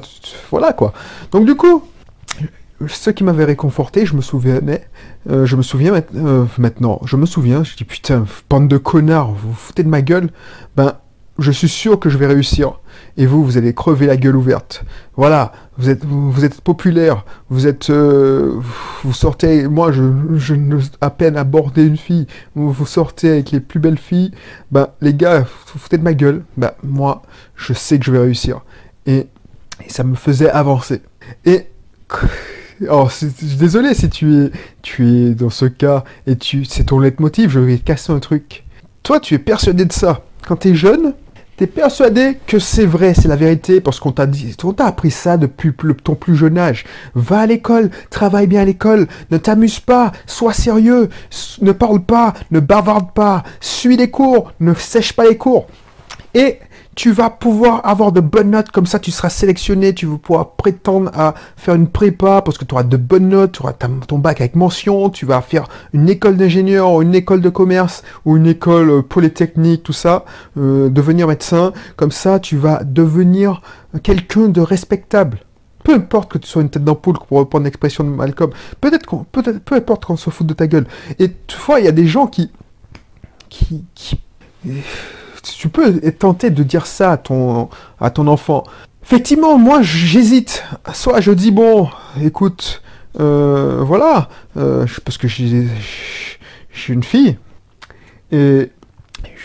voilà 0.49 0.73
quoi. 0.73 0.93
Donc 1.31 1.45
du 1.45 1.55
coup, 1.55 1.83
ce 2.87 3.09
qui 3.11 3.23
m'avait 3.23 3.45
réconforté, 3.45 4.05
je 4.05 4.15
me 4.15 4.21
souvenais, 4.21 4.83
euh, 5.29 5.45
je 5.45 5.55
me 5.55 5.61
souviens 5.61 5.93
euh, 6.15 6.45
maintenant, 6.57 6.99
je 7.05 7.15
me 7.17 7.25
souviens, 7.25 7.63
je 7.63 7.75
dis 7.75 7.85
putain, 7.85 8.25
bande 8.49 8.67
de 8.67 8.77
connards, 8.77 9.31
vous 9.31 9.49
vous 9.49 9.55
foutez 9.55 9.83
de 9.83 9.89
ma 9.89 10.01
gueule, 10.01 10.29
ben 10.75 10.95
je 11.39 11.51
suis 11.51 11.69
sûr 11.69 11.99
que 11.99 12.09
je 12.09 12.17
vais 12.17 12.27
réussir. 12.27 12.79
Et 13.17 13.25
vous, 13.25 13.43
vous 13.43 13.57
allez 13.57 13.73
crever 13.73 14.05
la 14.05 14.17
gueule 14.17 14.35
ouverte. 14.35 14.83
Voilà, 15.15 15.51
vous 15.77 15.89
êtes, 15.89 16.05
vous, 16.05 16.45
êtes 16.45 16.61
populaire, 16.61 17.25
vous 17.49 17.67
êtes, 17.67 17.89
euh, 17.89 18.59
sortez, 19.11 19.67
moi 19.67 19.91
je, 19.91 20.03
je 20.35 20.53
ne 20.53 20.79
à 21.01 21.09
peine 21.09 21.37
aborder 21.37 21.85
une 21.85 21.97
fille, 21.97 22.27
vous, 22.55 22.85
sortez 22.85 23.29
avec 23.29 23.51
les 23.51 23.59
plus 23.59 23.79
belles 23.79 23.97
filles, 23.97 24.31
ben 24.71 24.89
les 25.01 25.13
gars, 25.13 25.39
vous 25.39 25.79
foutez 25.79 25.97
de 25.97 26.03
ma 26.03 26.13
gueule, 26.13 26.43
ben 26.57 26.71
moi, 26.83 27.23
je 27.55 27.73
sais 27.73 27.99
que 27.99 28.05
je 28.05 28.11
vais 28.11 28.19
réussir. 28.19 28.61
Et, 29.05 29.27
ça 29.87 30.03
me 30.03 30.15
faisait 30.15 30.49
avancer. 30.49 31.01
Et 31.45 31.67
alors, 32.81 33.11
suis 33.11 33.31
désolé 33.57 33.93
si 33.93 34.09
tu 34.09 34.35
es, 34.35 34.51
tu 34.81 35.07
es 35.07 35.29
dans 35.31 35.49
ce 35.49 35.65
cas 35.65 36.03
et 36.27 36.35
tu, 36.35 36.65
c'est 36.65 36.85
ton 36.85 36.99
leitmotiv, 36.99 37.49
je 37.49 37.59
vais 37.59 37.77
casser 37.77 38.11
un 38.11 38.19
truc. 38.19 38.65
Toi, 39.03 39.19
tu 39.19 39.33
es 39.35 39.39
persuadé 39.39 39.85
de 39.85 39.93
ça. 39.93 40.21
Quand 40.47 40.57
tu 40.57 40.69
es 40.69 40.75
jeune, 40.75 41.13
tu 41.59 41.65
es 41.65 41.67
persuadé 41.67 42.37
que 42.47 42.57
c'est 42.57 42.85
vrai, 42.85 43.13
c'est 43.13 43.27
la 43.27 43.35
vérité, 43.35 43.81
parce 43.81 43.99
qu'on 43.99 44.13
t'a 44.13 44.25
dit, 44.25 44.55
on 44.63 44.71
t'a 44.71 44.85
appris 44.85 45.11
ça 45.11 45.35
depuis 45.35 45.73
ton 46.01 46.15
plus 46.15 46.33
jeune 46.33 46.57
âge. 46.57 46.85
Va 47.15 47.39
à 47.39 47.45
l'école, 47.45 47.89
travaille 48.09 48.47
bien 48.47 48.61
à 48.61 48.65
l'école, 48.65 49.07
ne 49.29 49.37
t'amuse 49.37 49.81
pas, 49.81 50.13
sois 50.25 50.53
sérieux, 50.53 51.09
ne 51.61 51.73
parle 51.73 52.01
pas, 52.01 52.33
ne 52.51 52.61
bavarde 52.61 53.11
pas, 53.13 53.43
suis 53.59 53.97
les 53.97 54.09
cours, 54.09 54.53
ne 54.61 54.73
sèche 54.73 55.11
pas 55.11 55.27
les 55.27 55.35
cours. 55.35 55.67
Et 56.33 56.59
tu 56.99 57.13
vas 57.13 57.29
pouvoir 57.29 57.79
avoir 57.87 58.11
de 58.11 58.19
bonnes 58.19 58.51
notes, 58.51 58.71
comme 58.71 58.85
ça 58.85 58.99
tu 58.99 59.09
seras 59.09 59.29
sélectionné, 59.29 59.93
tu 59.93 60.05
vas 60.05 60.17
pouvoir 60.17 60.55
prétendre 60.55 61.09
à 61.13 61.33
faire 61.55 61.75
une 61.75 61.87
prépa 61.87 62.41
parce 62.41 62.57
que 62.57 62.65
tu 62.65 62.73
auras 62.73 62.83
de 62.83 62.97
bonnes 62.97 63.29
notes, 63.29 63.53
tu 63.53 63.61
auras 63.61 63.71
ton 63.71 64.17
bac 64.17 64.41
avec 64.41 64.57
mention, 64.57 65.09
tu 65.09 65.25
vas 65.25 65.39
faire 65.39 65.63
une 65.93 66.09
école 66.09 66.35
d'ingénieur 66.35 67.01
une 67.01 67.15
école 67.15 67.39
de 67.39 67.47
commerce 67.47 68.03
ou 68.25 68.35
une 68.35 68.47
école 68.47 68.89
euh, 68.89 69.01
polytechnique, 69.01 69.83
tout 69.83 69.93
ça, 69.93 70.25
euh, 70.57 70.89
devenir 70.89 71.29
médecin, 71.29 71.71
comme 71.95 72.11
ça 72.11 72.37
tu 72.37 72.57
vas 72.57 72.83
devenir 72.83 73.61
quelqu'un 74.03 74.49
de 74.49 74.59
respectable. 74.59 75.39
Peu 75.85 75.93
importe 75.93 76.29
que 76.29 76.37
tu 76.37 76.49
sois 76.49 76.63
une 76.63 76.69
tête 76.69 76.83
d'ampoule, 76.83 77.15
pour 77.29 77.37
reprendre 77.37 77.63
l'expression 77.63 78.03
de 78.03 78.09
Malcolm, 78.09 78.51
peut-être 78.81 79.05
qu'on, 79.05 79.23
peut-être, 79.23 79.59
peu 79.59 79.75
importe 79.75 80.03
qu'on 80.03 80.17
se 80.17 80.29
fout 80.29 80.45
de 80.45 80.53
ta 80.53 80.67
gueule. 80.67 80.85
Et 81.17 81.29
toutefois, 81.29 81.79
il 81.79 81.85
y 81.85 81.87
a 81.87 81.93
des 81.93 82.07
gens 82.07 82.27
qui, 82.27 82.51
qui 83.47 84.19
tu 85.43 85.69
peux 85.69 85.99
être 86.03 86.19
tenté 86.19 86.49
de 86.49 86.63
dire 86.63 86.85
ça 86.85 87.11
à 87.13 87.17
ton, 87.17 87.69
à 87.99 88.09
ton 88.09 88.27
enfant. 88.27 88.63
Effectivement, 89.03 89.57
moi 89.57 89.81
j'hésite. 89.81 90.63
Soit 90.93 91.21
je 91.21 91.31
dis 91.31 91.51
bon, 91.51 91.89
écoute, 92.21 92.81
euh, 93.19 93.81
voilà, 93.83 94.29
euh, 94.57 94.85
je- 94.85 94.99
parce 95.01 95.17
que 95.17 95.27
j'ai 95.27 95.67
j'ai 96.71 96.93
une 96.93 97.03
fille 97.03 97.37
et 98.31 98.71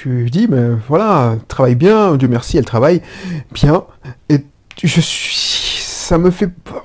je 0.03 0.09
lui 0.09 0.31
dis 0.31 0.47
mais 0.49 0.71
voilà, 0.89 1.37
travaille 1.49 1.75
bien, 1.75 2.17
Dieu 2.17 2.29
merci, 2.29 2.59
elle 2.59 2.65
travaille 2.65 3.01
bien 3.53 3.85
et 4.29 4.45
je 4.83 5.01
suis, 5.01 5.79
ça 5.81 6.19
me 6.19 6.31
fait, 6.31 6.51
oh, 6.75 6.79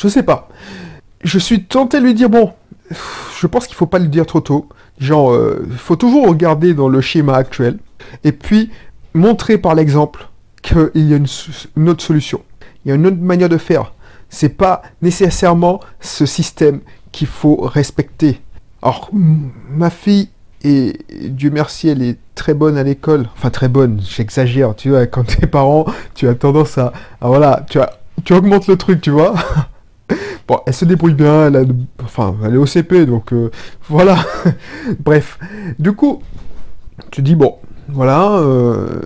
je 0.00 0.08
sais 0.08 0.22
pas. 0.24 0.48
Je 1.22 1.38
suis 1.38 1.64
tenté 1.64 2.00
de 2.00 2.04
lui 2.06 2.14
dire 2.14 2.28
bon, 2.30 2.52
je 3.38 3.46
pense 3.46 3.66
qu'il 3.66 3.76
faut 3.76 3.86
pas 3.86 3.98
le 3.98 4.08
dire 4.08 4.26
trop 4.26 4.40
tôt. 4.40 4.68
Genre, 5.00 5.32
euh, 5.32 5.66
faut 5.76 5.96
toujours 5.96 6.28
regarder 6.28 6.74
dans 6.74 6.88
le 6.88 7.00
schéma 7.00 7.34
actuel 7.34 7.78
et 8.22 8.32
puis 8.32 8.70
montrer 9.14 9.56
par 9.58 9.74
l'exemple 9.74 10.28
qu'il 10.62 10.90
y 10.94 11.14
a 11.14 11.16
une, 11.16 11.88
autre 11.88 12.02
solution. 12.02 12.42
Il 12.84 12.90
y 12.90 12.92
a 12.92 12.94
une 12.94 13.06
autre 13.06 13.16
manière 13.16 13.48
de 13.48 13.56
faire. 13.56 13.94
C'est 14.28 14.50
pas 14.50 14.82
nécessairement 15.00 15.80
ce 16.00 16.26
système 16.26 16.80
qu'il 17.12 17.26
faut 17.26 17.56
respecter. 17.56 18.40
Alors, 18.82 19.10
ma 19.12 19.88
fille, 19.90 20.28
et 20.62 20.98
Dieu 21.24 21.50
merci, 21.50 21.88
elle 21.88 22.02
est 22.02 22.18
très 22.34 22.52
bonne 22.52 22.76
à 22.76 22.82
l'école. 22.82 23.26
Enfin, 23.36 23.50
très 23.50 23.68
bonne, 23.68 24.00
j'exagère, 24.02 24.76
tu 24.76 24.90
vois, 24.90 25.06
quand 25.06 25.24
t'es 25.40 25.46
parent, 25.46 25.86
tu 26.14 26.28
as 26.28 26.34
tendance 26.34 26.76
à, 26.76 26.92
à 27.20 27.28
voilà, 27.28 27.64
tu, 27.70 27.80
as, 27.80 27.90
tu 28.24 28.34
augmentes 28.34 28.66
le 28.66 28.76
truc, 28.76 29.00
tu 29.00 29.10
vois. 29.10 29.34
Bon, 30.48 30.58
elle 30.66 30.74
se 30.74 30.84
débrouille 30.84 31.14
bien, 31.14 31.46
elle 31.46 31.56
a 31.56 31.62
enfin, 32.02 32.34
elle 32.44 32.54
est 32.54 32.58
au 32.58 32.66
CP, 32.66 33.06
donc 33.06 33.32
euh, 33.32 33.50
voilà. 33.88 34.16
Bref, 35.00 35.38
du 35.78 35.92
coup, 35.92 36.22
tu 37.10 37.22
dis 37.22 37.34
bon, 37.34 37.56
voilà, 37.88 38.38
euh, 38.38 39.00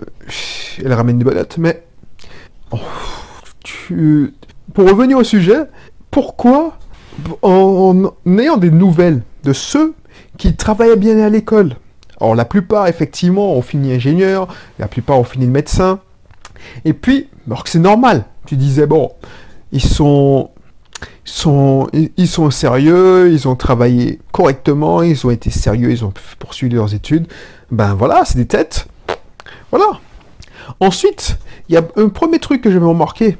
elle 0.83 0.93
ramène 0.93 1.17
des 1.17 1.23
bonnes 1.23 1.43
mais 1.57 1.83
oh, 2.71 2.79
pour 4.73 4.89
revenir 4.89 5.17
au 5.17 5.23
sujet, 5.23 5.63
pourquoi, 6.11 6.77
en, 7.41 8.11
en 8.25 8.37
ayant 8.37 8.57
des 8.57 8.71
nouvelles 8.71 9.21
de 9.43 9.53
ceux 9.53 9.93
qui 10.37 10.55
travaillaient 10.55 10.97
bien 10.97 11.19
à 11.19 11.29
l'école, 11.29 11.75
alors 12.19 12.35
la 12.35 12.45
plupart, 12.45 12.87
effectivement, 12.87 13.53
ont 13.53 13.61
fini 13.61 13.93
ingénieur, 13.93 14.47
la 14.79 14.87
plupart 14.87 15.19
ont 15.19 15.23
fini 15.23 15.47
médecin, 15.47 15.99
et 16.83 16.93
puis, 16.93 17.29
alors 17.47 17.63
que 17.63 17.69
c'est 17.69 17.79
normal, 17.79 18.25
tu 18.45 18.55
disais, 18.55 18.87
bon, 18.87 19.11
ils 19.71 19.83
sont, 19.83 20.49
ils 21.23 22.27
sont 22.27 22.51
sérieux, 22.51 23.31
ils 23.31 23.47
ont 23.47 23.55
travaillé 23.55 24.19
correctement, 24.31 25.01
ils 25.01 25.25
ont 25.25 25.31
été 25.31 25.49
sérieux, 25.49 25.91
ils 25.91 26.05
ont 26.05 26.13
poursuivi 26.39 26.75
leurs 26.75 26.93
études, 26.93 27.27
ben 27.71 27.93
voilà, 27.93 28.23
c'est 28.25 28.37
des 28.37 28.45
têtes. 28.45 28.87
Voilà. 29.71 29.99
Ensuite, 30.79 31.37
il 31.69 31.75
y 31.75 31.77
a 31.77 31.83
un 31.95 32.09
premier 32.09 32.39
truc 32.39 32.61
que 32.61 32.71
j'avais 32.71 32.85
remarqué. 32.85 33.37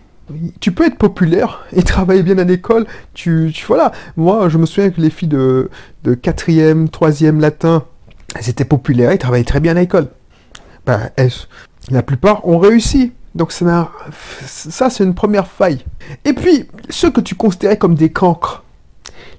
Tu 0.60 0.72
peux 0.72 0.86
être 0.86 0.98
populaire 0.98 1.66
et 1.72 1.84
travailler 1.84 2.24
bien 2.24 2.38
à 2.38 2.44
l'école. 2.44 2.88
Tu, 3.14 3.52
tu, 3.54 3.66
voilà. 3.66 3.92
Moi, 4.18 4.50
je 4.50 4.58
me 4.58 4.66
souviens 4.66 4.90
que 4.90 5.02
les 5.02 5.10
filles 5.10 5.30
de, 5.30 5.70
de 6.04 6.16
4e, 6.16 6.90
3e 6.90 7.40
latin, 7.40 7.84
elles 8.36 8.50
étaient 8.50 8.66
populaires 8.66 9.12
et 9.12 9.18
travaillaient 9.18 9.44
très 9.44 9.60
bien 9.60 9.76
à 9.76 9.80
l'école. 9.80 10.08
Ben, 10.86 11.10
la 11.90 12.04
plupart 12.04 12.48
ont 12.48 12.60
réussi. 12.60 13.14
Donc 13.36 13.52
ça, 13.52 13.92
c'est 14.90 15.04
une 15.04 15.14
première 15.14 15.48
faille. 15.48 15.84
Et 16.24 16.34
puis, 16.34 16.66
ceux 16.90 17.12
que 17.12 17.22
tu 17.22 17.36
considérais 17.36 17.78
comme 17.78 17.96
des 17.96 18.10
cancres, 18.10 18.64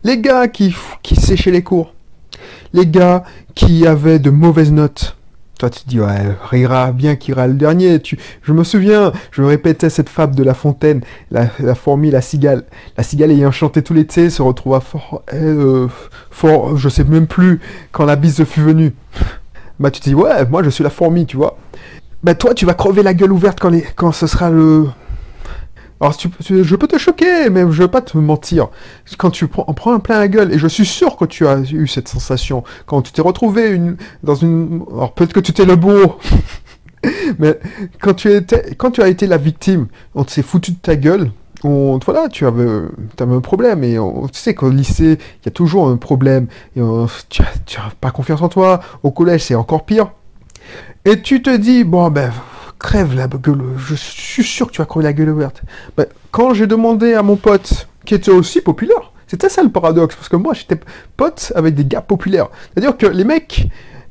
les 0.05 0.19
gars 0.19 0.49
qui, 0.49 0.77
qui 1.03 1.17
séchaient 1.17 1.51
les 1.51 1.63
cours, 1.63 1.95
les 2.75 2.87
gars 2.87 3.25
qui 3.55 3.87
avaient 3.87 4.19
de 4.19 4.31
mauvaises 4.31 4.71
notes, 4.71 5.17
toi, 5.59 5.71
tu 5.71 5.85
te 5.85 5.89
dis, 5.89 5.99
ouais, 5.99 6.37
rira 6.51 6.93
bien 6.93 7.17
qui 7.17 7.33
le 7.33 7.55
dernier. 7.55 8.01
Tu... 8.01 8.19
Je 8.43 8.53
me 8.53 8.63
souviens, 8.63 9.13
je 9.31 9.43
répétais 9.43 9.89
cette 9.89 10.11
fable 10.11 10.35
de 10.35 10.43
La 10.43 10.53
Fontaine, 10.53 11.01
la, 11.31 11.49
fourmi, 11.75 12.11
la 12.11 12.21
cigale. 12.21 12.65
La 12.99 13.03
cigale 13.03 13.31
ayant 13.31 13.51
chanté 13.51 13.83
tout 13.83 13.95
l'été 13.95 14.29
se 14.29 14.43
retrouva 14.43 14.81
fort, 14.81 15.23
euh, 15.33 15.89
fort, 16.31 16.77
je 16.77 16.91
sais 16.91 17.05
même 17.05 17.27
plus, 17.27 17.61
quand 17.91 18.05
la 18.05 18.17
bise 18.17 18.45
fut 18.45 18.61
venue. 18.61 18.95
Bah, 19.81 19.91
tu 19.91 20.01
te 20.01 20.11
dis, 20.11 20.15
ouais, 20.15 20.45
moi, 20.47 20.63
je 20.63 20.69
suis 20.69 20.85
la 20.85 20.91
fourmi, 20.91 21.25
tu 21.25 21.39
vois. 21.39 21.57
Bah, 22.27 22.35
toi, 22.35 22.55
tu 22.55 22.67
vas 22.67 22.75
crever 22.75 23.05
la 23.05 23.15
gueule 23.15 23.31
ouverte 23.31 23.61
quand, 23.61 23.69
les... 23.69 23.83
quand 23.83 24.11
ce 24.11 24.27
sera 24.27 24.51
le, 24.51 24.89
alors, 26.01 26.13
je 26.41 26.75
peux 26.75 26.89
te 26.89 26.99
choquer, 26.99 27.49
mais 27.51 27.61
je 27.61 27.83
veux 27.83 27.89
pas 27.89 28.01
te 28.01 28.19
mentir. 28.19 28.67
Quand 29.17 29.31
tu 29.31 29.47
prends, 29.47 29.63
prends 29.75 29.93
un 29.93 30.01
plein 30.01 30.19
la 30.19 30.27
gueule, 30.27 30.53
et 30.53 30.59
je 30.59 30.67
suis 30.67 30.85
sûr 30.85 31.17
que 31.17 31.25
tu 31.25 31.47
as 31.47 31.61
eu 31.61 31.87
cette 31.87 32.09
sensation, 32.09 32.65
quand 32.87 33.03
tu 33.03 33.13
t'es 33.13 33.23
retrouvé 33.23 33.69
une, 33.71 33.97
dans 34.25 34.35
une... 34.35 34.85
Alors, 34.93 35.13
peut-être 35.15 35.35
que 35.35 35.39
tu 35.39 35.53
t'es 35.53 35.65
le 35.65 35.77
beau, 35.77 36.19
mais 37.39 37.61
quand 38.01 38.15
tu, 38.15 38.33
étais, 38.33 38.75
quand 38.75 38.91
tu 38.91 39.03
as 39.03 39.09
été 39.09 39.29
la 39.29 39.37
victime, 39.37 39.87
on 40.17 40.27
s'est 40.27 40.43
foutu 40.43 40.73
de 40.73 40.79
ta 40.79 40.97
gueule, 40.97 41.31
on, 41.63 42.01
voilà, 42.05 42.29
tu 42.29 42.45
avais, 42.45 42.67
avais 43.21 43.35
un 43.37 43.41
problème, 43.41 43.85
et 43.85 44.01
on, 44.01 44.27
tu 44.27 44.41
sais 44.41 44.53
qu'au 44.53 44.71
lycée, 44.71 45.17
il 45.43 45.47
y 45.47 45.49
a 45.49 45.53
toujours 45.53 45.87
un 45.87 45.97
problème, 45.97 46.49
et 46.75 46.81
tu 47.29 47.43
n'as 47.43 47.91
pas 48.01 48.11
confiance 48.11 48.43
en 48.43 48.49
toi, 48.49 48.81
au 49.05 49.13
collège, 49.13 49.45
c'est 49.45 49.55
encore 49.55 49.87
pire. 49.87 50.11
Et 51.05 51.23
tu 51.23 51.43
te 51.43 51.55
dis, 51.57 51.85
bon, 51.85 52.11
ben 52.11 52.33
crève 52.79 53.15
la 53.15 53.27
gueule, 53.27 53.63
je 53.79 53.95
suis 53.95 54.45
sûr 54.45 54.67
que 54.67 54.73
tu 54.73 54.79
vas 54.79 54.87
crever 54.87 55.05
la 55.05 55.13
gueule 55.13 55.31
ouverte. 55.31 55.63
Ben, 55.97 56.07
quand 56.31 56.55
j'ai 56.55 56.67
demandé 56.67 57.15
à 57.15 57.23
mon 57.23 57.37
pote, 57.37 57.89
qui 58.05 58.15
était 58.15 58.31
aussi 58.31 58.61
populaire, 58.61 59.13
c'était 59.27 59.49
ça 59.49 59.63
le 59.63 59.71
paradoxe, 59.71 60.15
parce 60.15 60.29
que 60.29 60.37
moi 60.37 60.55
j'étais 60.55 60.79
pote 61.17 61.53
avec 61.57 61.75
des 61.75 61.85
gars 61.85 62.01
populaires. 62.01 62.49
C'est-à-dire 62.73 62.97
que 62.97 63.07
les 63.07 63.25
mecs, 63.25 63.69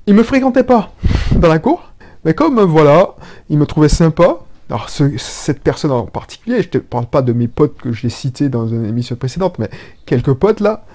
ils 0.07 0.13
me 0.13 0.23
fréquentaient 0.23 0.63
pas 0.63 0.91
dans 1.33 1.47
la 1.47 1.59
cour, 1.59 1.91
mais 2.25 2.33
comme 2.33 2.59
voilà, 2.61 3.15
ils 3.49 3.57
me 3.57 3.65
trouvaient 3.65 3.89
sympa. 3.89 4.39
Alors 4.69 4.89
cette 4.89 5.61
personne 5.61 5.91
en 5.91 6.05
particulier, 6.05 6.63
je 6.63 6.69
te 6.69 6.77
parle 6.79 7.05
pas 7.05 7.21
de 7.21 7.33
mes 7.33 7.47
potes 7.47 7.77
que 7.77 7.91
j'ai 7.91 8.09
cités 8.09 8.49
dans 8.49 8.67
une 8.67 8.85
émission 8.85 9.15
précédente, 9.15 9.59
mais 9.59 9.69
quelques 10.07 10.33
potes 10.33 10.59
là, 10.59 10.85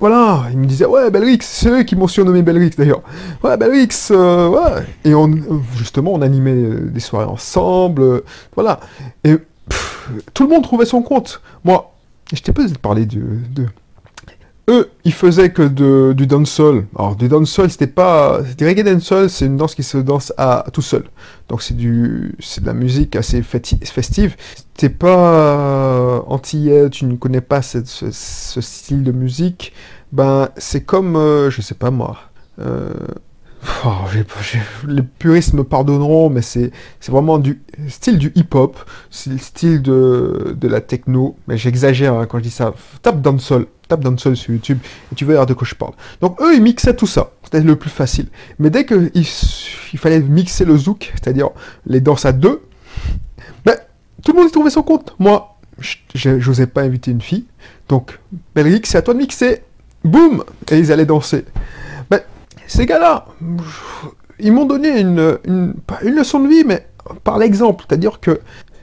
voilà, 0.00 0.46
il 0.50 0.58
me 0.58 0.66
disait, 0.66 0.86
ouais, 0.86 1.10
Belrix, 1.10 1.38
c'est 1.42 1.70
eux 1.70 1.82
qui 1.84 1.94
m'ont 1.96 2.08
surnommé 2.08 2.42
Belrix 2.42 2.70
d'ailleurs. 2.76 3.02
Ouais, 3.42 3.56
Belrix, 3.56 4.08
euh, 4.10 4.48
ouais. 4.48 4.84
Et 5.04 5.14
on, 5.14 5.30
justement, 5.76 6.12
on 6.12 6.22
animait 6.22 6.52
euh, 6.52 6.90
des 6.90 7.00
soirées 7.00 7.26
ensemble, 7.26 8.02
euh, 8.02 8.24
voilà. 8.54 8.80
Et 9.22 9.36
tout 10.34 10.44
le 10.44 10.48
monde 10.50 10.64
trouvait 10.64 10.84
son 10.84 11.02
compte. 11.02 11.40
Moi, 11.64 11.94
je 12.32 12.40
t'ai 12.40 12.52
pas 12.52 12.62
parler 12.82 13.06
de, 13.06 13.22
de, 13.50 13.66
eux, 14.68 14.90
ils 15.04 15.12
faisaient 15.12 15.50
que 15.50 15.62
de, 15.62 16.14
du 16.16 16.26
dancehall. 16.26 16.86
Alors, 16.96 17.16
du 17.16 17.28
dancehall, 17.28 17.70
c'était 17.70 17.86
pas... 17.86 18.40
C'était 18.46 18.66
reggae 18.66 18.82
dancehall, 18.82 19.28
c'est 19.28 19.46
une 19.46 19.56
danse 19.56 19.74
qui 19.74 19.82
se 19.82 19.98
danse 19.98 20.32
à 20.38 20.64
tout 20.72 20.82
seul. 20.82 21.04
Donc, 21.48 21.62
c'est 21.62 21.76
du... 21.76 22.34
C'est 22.40 22.62
de 22.62 22.66
la 22.66 22.74
musique 22.74 23.16
assez 23.16 23.42
festive. 23.42 24.36
T'es 24.74 24.88
pas 24.88 26.24
antillais, 26.26 26.88
tu 26.90 27.04
ne 27.04 27.16
connais 27.16 27.42
pas 27.42 27.62
ce, 27.62 27.82
style 28.60 29.02
de 29.02 29.12
musique. 29.12 29.72
Ben, 30.12 30.48
c'est 30.56 30.84
comme... 30.84 31.16
Euh, 31.16 31.50
je 31.50 31.60
sais 31.60 31.74
pas 31.74 31.90
moi... 31.90 32.18
Euh, 32.60 32.92
oh, 33.86 34.04
les 34.86 35.02
puristes 35.02 35.54
me 35.54 35.64
pardonneront, 35.64 36.28
mais 36.28 36.42
c'est 36.42 36.70
vraiment 37.08 37.38
du 37.38 37.62
style 37.88 38.18
du 38.18 38.30
hip-hop, 38.34 38.78
c'est 39.10 39.30
le 39.30 39.38
style 39.38 39.82
de, 39.82 40.54
de 40.58 40.68
la 40.68 40.80
techno, 40.80 41.36
mais 41.48 41.56
j'exagère 41.56 42.14
hein, 42.14 42.26
quand 42.26 42.38
je 42.38 42.44
dis 42.44 42.50
ça. 42.50 42.74
Tape 43.02 43.22
dancehall, 43.22 43.66
tape 43.88 44.02
dancehall 44.02 44.36
sur 44.36 44.52
YouTube 44.52 44.78
et 45.12 45.14
tu 45.14 45.24
verras 45.24 45.46
de 45.46 45.54
quoi 45.54 45.66
je 45.68 45.74
parle. 45.74 45.92
Donc 46.20 46.40
eux, 46.40 46.54
ils 46.54 46.62
mixaient 46.62 46.96
tout 46.96 47.06
ça, 47.06 47.30
c'était 47.42 47.60
le 47.60 47.76
plus 47.76 47.90
facile. 47.90 48.28
Mais 48.58 48.70
dès 48.70 48.84
qu'il 48.86 49.10
il 49.14 49.98
fallait 49.98 50.20
mixer 50.20 50.64
le 50.64 50.76
zouk, 50.76 51.12
c'est-à-dire 51.14 51.50
les 51.86 52.00
danses 52.00 52.24
à 52.24 52.32
deux, 52.32 52.62
ben, 53.64 53.76
tout 54.24 54.32
le 54.32 54.38
monde 54.38 54.48
y 54.48 54.52
trouvait 54.52 54.70
son 54.70 54.82
compte. 54.82 55.14
Moi, 55.18 55.56
j'osais 56.14 56.66
pas 56.66 56.82
inviter 56.82 57.10
une 57.10 57.20
fille, 57.20 57.46
donc 57.88 58.18
Belric, 58.54 58.86
c'est 58.86 58.98
à 58.98 59.02
toi 59.02 59.14
de 59.14 59.18
mixer. 59.18 59.62
Boum 60.04 60.44
Et 60.70 60.78
ils 60.78 60.92
allaient 60.92 61.06
danser. 61.06 61.46
Ben, 62.10 62.20
ces 62.66 62.84
gars-là, 62.84 63.26
ils 64.38 64.52
m'ont 64.52 64.66
donné 64.66 65.00
une, 65.00 65.38
une, 65.44 65.74
une 66.02 66.14
leçon 66.14 66.40
de 66.40 66.48
vie, 66.48 66.64
mais 66.64 66.86
par 67.22 67.38
l'exemple, 67.38 67.84
c'est-à-dire 67.88 68.20
que 68.20 68.40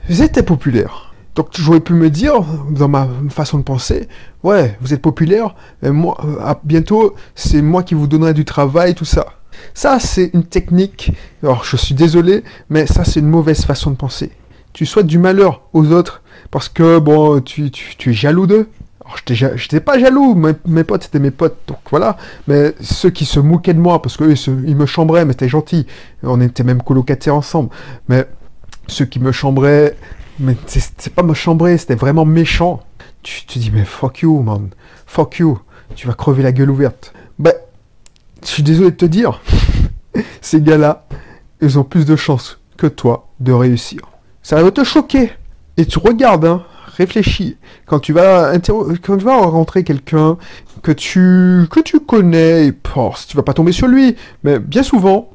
ils 0.08 0.22
étaient 0.22 0.42
populaires 0.42 1.11
donc 1.34 1.48
j'aurais 1.52 1.80
pu 1.80 1.94
me 1.94 2.10
dire, 2.10 2.44
dans 2.70 2.88
ma 2.88 3.08
façon 3.30 3.58
de 3.58 3.62
penser, 3.62 4.08
ouais, 4.42 4.76
vous 4.80 4.92
êtes 4.92 5.00
populaire, 5.00 5.54
mais 5.80 5.90
moi, 5.90 6.18
euh, 6.24 6.54
bientôt, 6.64 7.14
c'est 7.34 7.62
moi 7.62 7.82
qui 7.82 7.94
vous 7.94 8.06
donnerai 8.06 8.34
du 8.34 8.44
travail, 8.44 8.94
tout 8.94 9.06
ça. 9.06 9.26
Ça, 9.74 9.98
c'est 9.98 10.30
une 10.34 10.44
technique, 10.44 11.12
alors 11.42 11.64
je 11.64 11.76
suis 11.76 11.94
désolé, 11.94 12.44
mais 12.68 12.86
ça, 12.86 13.04
c'est 13.04 13.20
une 13.20 13.28
mauvaise 13.28 13.64
façon 13.64 13.90
de 13.90 13.96
penser. 13.96 14.30
Tu 14.74 14.84
souhaites 14.84 15.06
du 15.06 15.18
malheur 15.18 15.62
aux 15.72 15.90
autres, 15.92 16.22
parce 16.50 16.68
que, 16.68 16.98
bon, 16.98 17.40
tu, 17.40 17.70
es 18.06 18.12
jaloux 18.12 18.46
d'eux. 18.46 18.68
Alors, 19.04 19.16
j'étais 19.56 19.80
pas 19.80 19.98
jaloux, 19.98 20.34
mes, 20.34 20.52
mes 20.66 20.84
potes, 20.84 21.04
c'était 21.04 21.18
mes 21.18 21.30
potes, 21.30 21.56
donc 21.66 21.78
voilà. 21.90 22.18
Mais 22.46 22.74
ceux 22.80 23.10
qui 23.10 23.24
se 23.24 23.40
moquaient 23.40 23.74
de 23.74 23.80
moi, 23.80 24.02
parce 24.02 24.16
qu'eux, 24.18 24.34
ils 24.66 24.76
me 24.76 24.86
chambraient, 24.86 25.24
mais 25.24 25.32
c'était 25.32 25.48
gentil. 25.48 25.86
On 26.22 26.40
était 26.40 26.62
même 26.62 26.82
colocataires 26.82 27.34
ensemble. 27.34 27.70
Mais 28.08 28.26
ceux 28.86 29.04
qui 29.04 29.18
me 29.18 29.32
chambraient, 29.32 29.96
mais 30.38 30.56
c'est 30.66 31.14
pas 31.14 31.22
me 31.22 31.34
chambrer, 31.34 31.78
c'était 31.78 31.94
vraiment 31.94 32.24
méchant. 32.24 32.82
Tu 33.22 33.44
te 33.46 33.58
dis, 33.58 33.70
mais 33.72 33.84
fuck 33.84 34.20
you, 34.22 34.40
man. 34.42 34.70
Fuck 35.06 35.38
you. 35.38 35.58
Tu 35.94 36.06
vas 36.06 36.14
crever 36.14 36.42
la 36.42 36.52
gueule 36.52 36.70
ouverte. 36.70 37.12
Ben, 37.38 37.52
je 38.42 38.48
suis 38.48 38.62
désolé 38.62 38.90
de 38.90 38.96
te 38.96 39.04
dire, 39.04 39.40
ces 40.40 40.60
gars-là, 40.60 41.06
ils 41.60 41.78
ont 41.78 41.84
plus 41.84 42.04
de 42.06 42.16
chances 42.16 42.58
que 42.76 42.86
toi 42.86 43.28
de 43.40 43.52
réussir. 43.52 44.00
Ça 44.42 44.60
va 44.62 44.70
te 44.70 44.84
choquer. 44.84 45.32
Et 45.76 45.86
tu 45.86 45.98
regardes, 45.98 46.44
hein, 46.44 46.64
réfléchis. 46.96 47.56
Quand 47.86 48.00
tu 48.00 48.12
vas, 48.12 48.52
quand 48.58 49.22
rencontrer 49.24 49.84
quelqu'un 49.84 50.36
que 50.82 50.92
tu, 50.92 51.66
que 51.70 51.80
tu 51.80 52.00
connais, 52.00 52.66
et 52.66 52.72
tu 52.72 53.36
vas 53.36 53.42
pas 53.42 53.54
tomber 53.54 53.72
sur 53.72 53.86
lui, 53.86 54.16
mais 54.42 54.58
bien 54.58 54.82
souvent, 54.82 55.30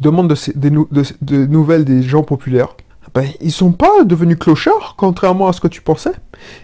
demande 0.00 0.28
de, 0.28 1.06
de 1.22 1.46
nouvelles 1.46 1.84
des 1.84 2.02
gens 2.02 2.22
populaires 2.22 2.76
ben, 3.14 3.28
ils 3.40 3.52
sont 3.52 3.72
pas 3.72 4.04
devenus 4.04 4.38
clochards, 4.38 4.94
contrairement 4.96 5.48
à 5.48 5.52
ce 5.52 5.60
que 5.60 5.68
tu 5.68 5.80
pensais. 5.80 6.12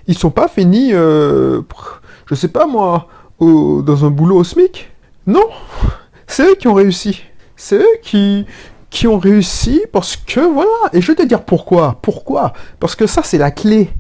Ils 0.09 0.19
sont 0.19 0.31
pas 0.31 0.49
finis, 0.49 0.91
euh, 0.93 1.63
je 2.27 2.35
sais 2.35 2.49
pas 2.49 2.67
moi, 2.67 3.07
dans 3.41 4.05
un 4.05 4.11
boulot 4.11 4.37
au 4.39 4.45
SMIC. 4.45 4.91
Non, 5.27 5.47
c'est 6.27 6.45
eux 6.45 6.55
qui 6.57 6.67
ont 6.67 6.75
réussi. 6.75 7.23
C'est 7.57 7.77
eux 7.77 7.99
qui, 8.03 8.47
qui 8.91 9.07
ont 9.07 9.19
réussi 9.19 9.83
parce 9.93 10.17
que 10.17 10.41
voilà. 10.41 10.71
Et 10.93 11.01
je 11.01 11.07
vais 11.07 11.15
te 11.15 11.23
dire 11.23 11.43
pourquoi. 11.43 11.99
Pourquoi? 12.03 12.53
Parce 12.81 12.97
que 12.97 13.07
ça, 13.07 13.23
c'est 13.23 13.39
la 13.39 13.51
clé. 13.51 13.91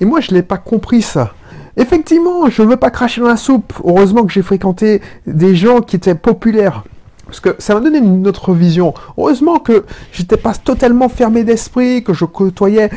Et 0.00 0.04
moi, 0.04 0.20
je 0.20 0.32
l'ai 0.32 0.42
pas 0.42 0.58
compris 0.58 1.00
ça. 1.00 1.32
Effectivement, 1.76 2.48
je 2.50 2.62
ne 2.62 2.68
veux 2.68 2.76
pas 2.76 2.90
cracher 2.90 3.20
dans 3.20 3.28
la 3.28 3.36
soupe. 3.36 3.72
Heureusement 3.84 4.24
que 4.24 4.32
j'ai 4.32 4.42
fréquenté 4.42 5.00
des 5.26 5.56
gens 5.56 5.80
qui 5.80 5.96
étaient 5.96 6.14
populaires. 6.14 6.84
Parce 7.26 7.40
que 7.40 7.56
ça 7.58 7.74
m'a 7.74 7.80
donné 7.80 7.98
une 7.98 8.26
autre 8.26 8.52
vision. 8.52 8.94
Heureusement 9.16 9.58
que 9.58 9.84
j'étais 10.12 10.36
pas 10.36 10.54
totalement 10.54 11.08
fermé 11.08 11.44
d'esprit, 11.44 12.04
que 12.04 12.12
je 12.12 12.24
côtoyais 12.24 12.90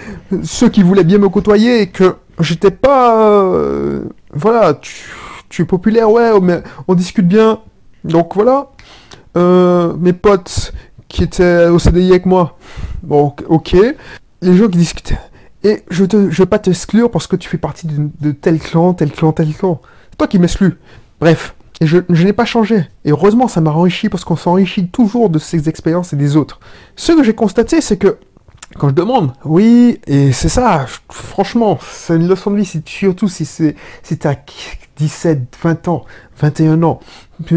ceux 0.44 0.70
qui 0.70 0.84
voulaient 0.84 1.04
bien 1.04 1.18
me 1.18 1.30
côtoyer, 1.30 1.82
et 1.82 1.88
que 1.88 2.16
j'étais 2.40 2.72
pas... 2.72 3.16
Euh, 3.54 4.06
voilà, 4.34 4.74
tu, 5.50 5.62
es 5.62 5.66
populaire, 5.66 6.12
ouais, 6.12 6.40
mais 6.42 6.62
on 6.88 6.96
discute 6.96 7.28
bien. 7.28 7.60
Donc 8.04 8.36
voilà. 8.36 8.70
Euh, 9.38 9.94
mes 10.00 10.14
potes 10.14 10.74
qui 11.08 11.24
étaient 11.24 11.68
au 11.68 11.80
CDI 11.80 12.10
avec 12.12 12.26
moi, 12.26 12.58
bon, 13.04 13.34
ok. 13.48 13.76
Les 14.42 14.58
gens 14.58 14.68
qui 14.68 14.78
discutaient. 14.78 15.20
Et 15.64 15.84
je 15.90 16.04
ne 16.04 16.30
je 16.30 16.44
pas 16.44 16.60
t'exclure 16.60 17.10
parce 17.10 17.28
que 17.28 17.36
tu 17.36 17.50
fais 17.50 17.58
partie 17.58 17.88
de 17.88 18.32
tel 18.32 18.60
clan, 18.60 18.94
tel 18.94 19.12
clan, 19.12 19.32
tel 19.32 19.54
clan. 19.54 19.82
C'est 20.12 20.18
toi 20.18 20.28
qui 20.28 20.38
m'exclus. 20.40 20.78
Bref, 21.20 21.56
et 21.80 21.88
je, 21.88 22.00
je 22.10 22.24
n'ai 22.24 22.34
pas 22.34 22.46
changé. 22.46 22.88
Et 23.06 23.12
heureusement, 23.12 23.48
ça 23.48 23.62
m'a 23.62 23.72
enrichi 23.72 24.10
parce 24.10 24.24
qu'on 24.24 24.36
s'enrichit 24.36 24.88
toujours 24.88 25.30
de 25.30 25.40
ces 25.40 25.70
expériences 25.70 26.14
et 26.14 26.16
des 26.16 26.36
autres. 26.36 26.60
Ce 26.96 27.12
que 27.12 27.24
j'ai 27.24 27.36
constaté, 27.36 27.82
c'est 27.82 27.98
que 27.98 28.18
quand 28.78 28.90
je 28.90 28.94
demande, 28.94 29.32
oui, 29.46 30.00
et 30.08 30.32
c'est 30.34 30.50
ça, 30.50 30.86
franchement, 31.10 31.80
c'est 31.82 32.16
une 32.16 32.28
leçon 32.28 32.52
de 32.52 32.58
vie, 32.58 32.82
surtout 32.86 33.28
si 33.28 33.46
c'est 33.46 33.76
si 34.04 34.18
tu 34.18 34.28
as 34.28 34.38
17, 34.98 35.56
20 35.62 35.88
ans, 35.88 36.06
21 36.40 36.84
ans, 36.84 37.00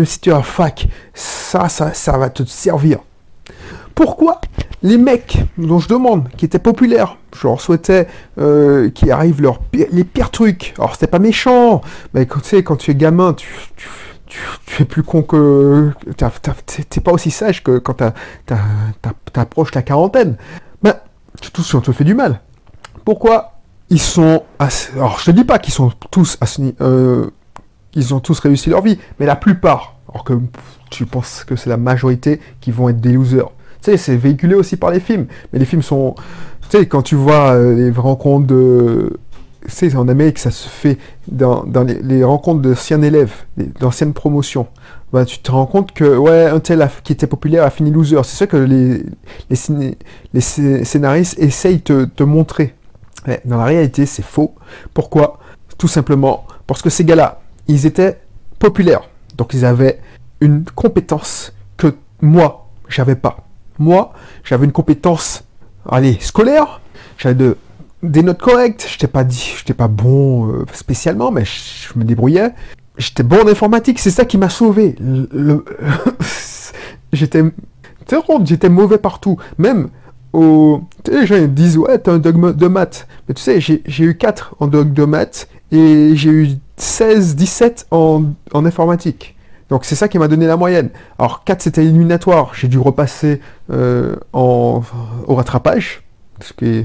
si 0.04 0.20
tu 0.20 0.30
es 0.30 0.32
à 0.32 0.42
fac, 0.42 0.88
ça, 1.14 1.68
ça, 1.68 1.92
ça 1.94 2.16
va 2.16 2.30
te 2.30 2.44
servir. 2.44 2.98
Pourquoi 3.94 4.40
les 4.82 4.96
mecs 4.96 5.38
dont 5.58 5.78
je 5.78 5.88
demande, 5.88 6.28
qui 6.36 6.46
étaient 6.46 6.58
populaires, 6.58 7.18
je 7.38 7.46
leur 7.46 7.60
souhaitais 7.60 8.06
euh, 8.38 8.88
qu'ils 8.90 9.10
arrivent 9.12 9.42
les 9.72 10.04
pires 10.04 10.30
trucs. 10.30 10.74
Alors 10.78 10.94
c'était 10.94 11.06
pas 11.06 11.18
méchant, 11.18 11.82
mais 12.14 12.26
quand 12.26 12.40
tu 12.40 12.48
sais, 12.48 12.62
quand 12.62 12.76
tu 12.76 12.90
es 12.90 12.94
gamin, 12.94 13.34
tu, 13.34 13.46
tu, 13.76 13.88
es 14.78 14.84
plus 14.84 15.02
con 15.02 15.22
que. 15.22 15.90
T'es 16.88 17.00
pas 17.00 17.12
aussi 17.12 17.30
sage 17.30 17.62
que 17.62 17.78
quand 17.78 17.96
t'approches 19.32 19.74
la 19.74 19.82
quarantaine. 19.82 20.36
Ben, 20.82 20.94
surtout 21.40 21.62
si 21.62 21.74
on 21.76 21.80
te 21.80 21.92
fait 21.92 22.04
du 22.04 22.14
mal. 22.14 22.40
Pourquoi 23.04 23.60
ils 23.90 24.00
sont. 24.00 24.44
Alors 24.94 25.18
je 25.18 25.26
te 25.26 25.30
dis 25.30 25.44
pas 25.44 25.58
qu'ils 25.58 25.74
sont 25.74 25.92
tous. 26.10 26.38
Euh, 26.80 27.30
ils 27.94 28.14
ont 28.14 28.20
tous 28.20 28.38
réussi 28.38 28.70
leur 28.70 28.82
vie, 28.82 28.98
mais 29.18 29.26
la 29.26 29.36
plupart. 29.36 29.96
Alors 30.08 30.24
que 30.24 30.34
tu 30.90 31.06
penses 31.06 31.44
que 31.44 31.56
c'est 31.56 31.70
la 31.70 31.76
majorité 31.76 32.40
qui 32.60 32.70
vont 32.70 32.88
être 32.88 33.00
des 33.00 33.12
losers. 33.12 33.50
Tu 33.82 33.92
sais, 33.92 33.96
c'est 33.96 34.16
véhiculé 34.16 34.54
aussi 34.54 34.76
par 34.76 34.90
les 34.90 35.00
films. 35.00 35.26
Mais 35.52 35.58
les 35.58 35.64
films 35.64 35.82
sont. 35.82 36.14
Tu 36.68 36.78
sais, 36.78 36.86
quand 36.86 37.02
tu 37.02 37.14
vois 37.14 37.52
euh, 37.54 37.74
les 37.74 37.90
rencontres 37.90 38.46
de. 38.46 39.18
Sais, 39.66 39.94
en 39.94 40.08
Amérique, 40.08 40.38
ça 40.38 40.50
se 40.50 40.68
fait 40.68 40.98
dans, 41.28 41.64
les, 41.84 42.24
rencontres 42.24 42.62
d'anciens 42.62 43.02
élèves, 43.02 43.32
d'anciennes 43.56 44.14
promotions. 44.14 44.68
Bah, 45.12 45.24
tu 45.24 45.38
te 45.38 45.50
rends 45.50 45.66
compte 45.66 45.92
que, 45.92 46.16
ouais, 46.16 46.46
un 46.46 46.60
tel 46.60 46.88
qui 47.04 47.12
était 47.12 47.26
populaire 47.26 47.64
a 47.64 47.70
fini 47.70 47.90
loser. 47.90 48.22
C'est 48.24 48.36
ça 48.36 48.46
que 48.46 48.56
les, 48.56 49.04
les, 49.50 50.40
scénaristes 50.40 51.38
essayent 51.38 51.82
de 51.84 52.04
te 52.04 52.22
montrer. 52.22 52.74
Mais 53.26 53.40
dans 53.44 53.58
la 53.58 53.64
réalité, 53.64 54.06
c'est 54.06 54.24
faux. 54.24 54.54
Pourquoi? 54.94 55.38
Tout 55.76 55.88
simplement 55.88 56.46
parce 56.70 56.82
que 56.82 56.90
ces 56.90 57.04
gars-là, 57.04 57.40
ils 57.66 57.84
étaient 57.84 58.20
populaires. 58.60 59.02
Donc 59.36 59.54
ils 59.54 59.64
avaient 59.64 59.98
une 60.40 60.64
compétence 60.64 61.52
que 61.76 61.96
moi, 62.22 62.68
j'avais 62.88 63.16
pas. 63.16 63.48
Moi, 63.80 64.12
j'avais 64.44 64.66
une 64.66 64.72
compétence, 64.72 65.42
allez, 65.88 66.16
scolaire, 66.20 66.80
j'avais 67.18 67.54
des 68.02 68.22
notes 68.22 68.40
correctes, 68.40 68.86
j'étais 68.90 69.06
pas 69.06 69.24
dit, 69.24 69.54
j'étais 69.58 69.74
pas 69.74 69.88
bon 69.88 70.48
euh, 70.48 70.64
spécialement, 70.72 71.30
mais 71.30 71.44
je, 71.44 71.98
me 71.98 72.04
débrouillais. 72.04 72.52
J'étais 72.96 73.22
bon 73.22 73.44
en 73.44 73.48
informatique, 73.48 73.98
c'est 73.98 74.10
ça 74.10 74.24
qui 74.24 74.38
m'a 74.38 74.48
sauvé. 74.48 74.96
j'étais, 77.12 77.42
j'étais 78.44 78.68
mauvais 78.68 78.98
partout, 78.98 79.36
même 79.58 79.88
au, 80.32 80.82
les 81.10 81.26
gens 81.26 81.44
disent 81.46 81.76
ouais 81.76 81.98
t'as 81.98 82.12
un 82.12 82.18
dogme 82.18 82.52
de 82.52 82.66
maths, 82.68 83.06
mais 83.28 83.34
tu 83.34 83.42
sais 83.42 83.60
j'ai 83.60 84.04
eu 84.04 84.16
4 84.16 84.56
en 84.60 84.68
dogme 84.68 84.92
de 84.92 85.04
maths 85.04 85.48
et 85.72 86.12
j'ai 86.14 86.30
eu 86.30 86.48
16, 86.76 87.36
17 87.36 87.88
en, 87.90 88.24
en 88.52 88.64
informatique. 88.64 89.36
Donc 89.70 89.84
c'est 89.84 89.94
ça 89.94 90.08
qui 90.08 90.18
m'a 90.18 90.28
donné 90.28 90.46
la 90.46 90.56
moyenne. 90.56 90.90
Alors 91.18 91.44
4 91.44 91.62
c'était 91.62 91.82
éliminatoire, 91.82 92.52
j'ai 92.54 92.68
dû 92.68 92.78
repasser 92.78 93.40
euh, 93.70 94.16
en, 94.32 94.82
au 95.26 95.34
rattrapage. 95.34 96.02
Parce 96.40 96.52
que, 96.52 96.84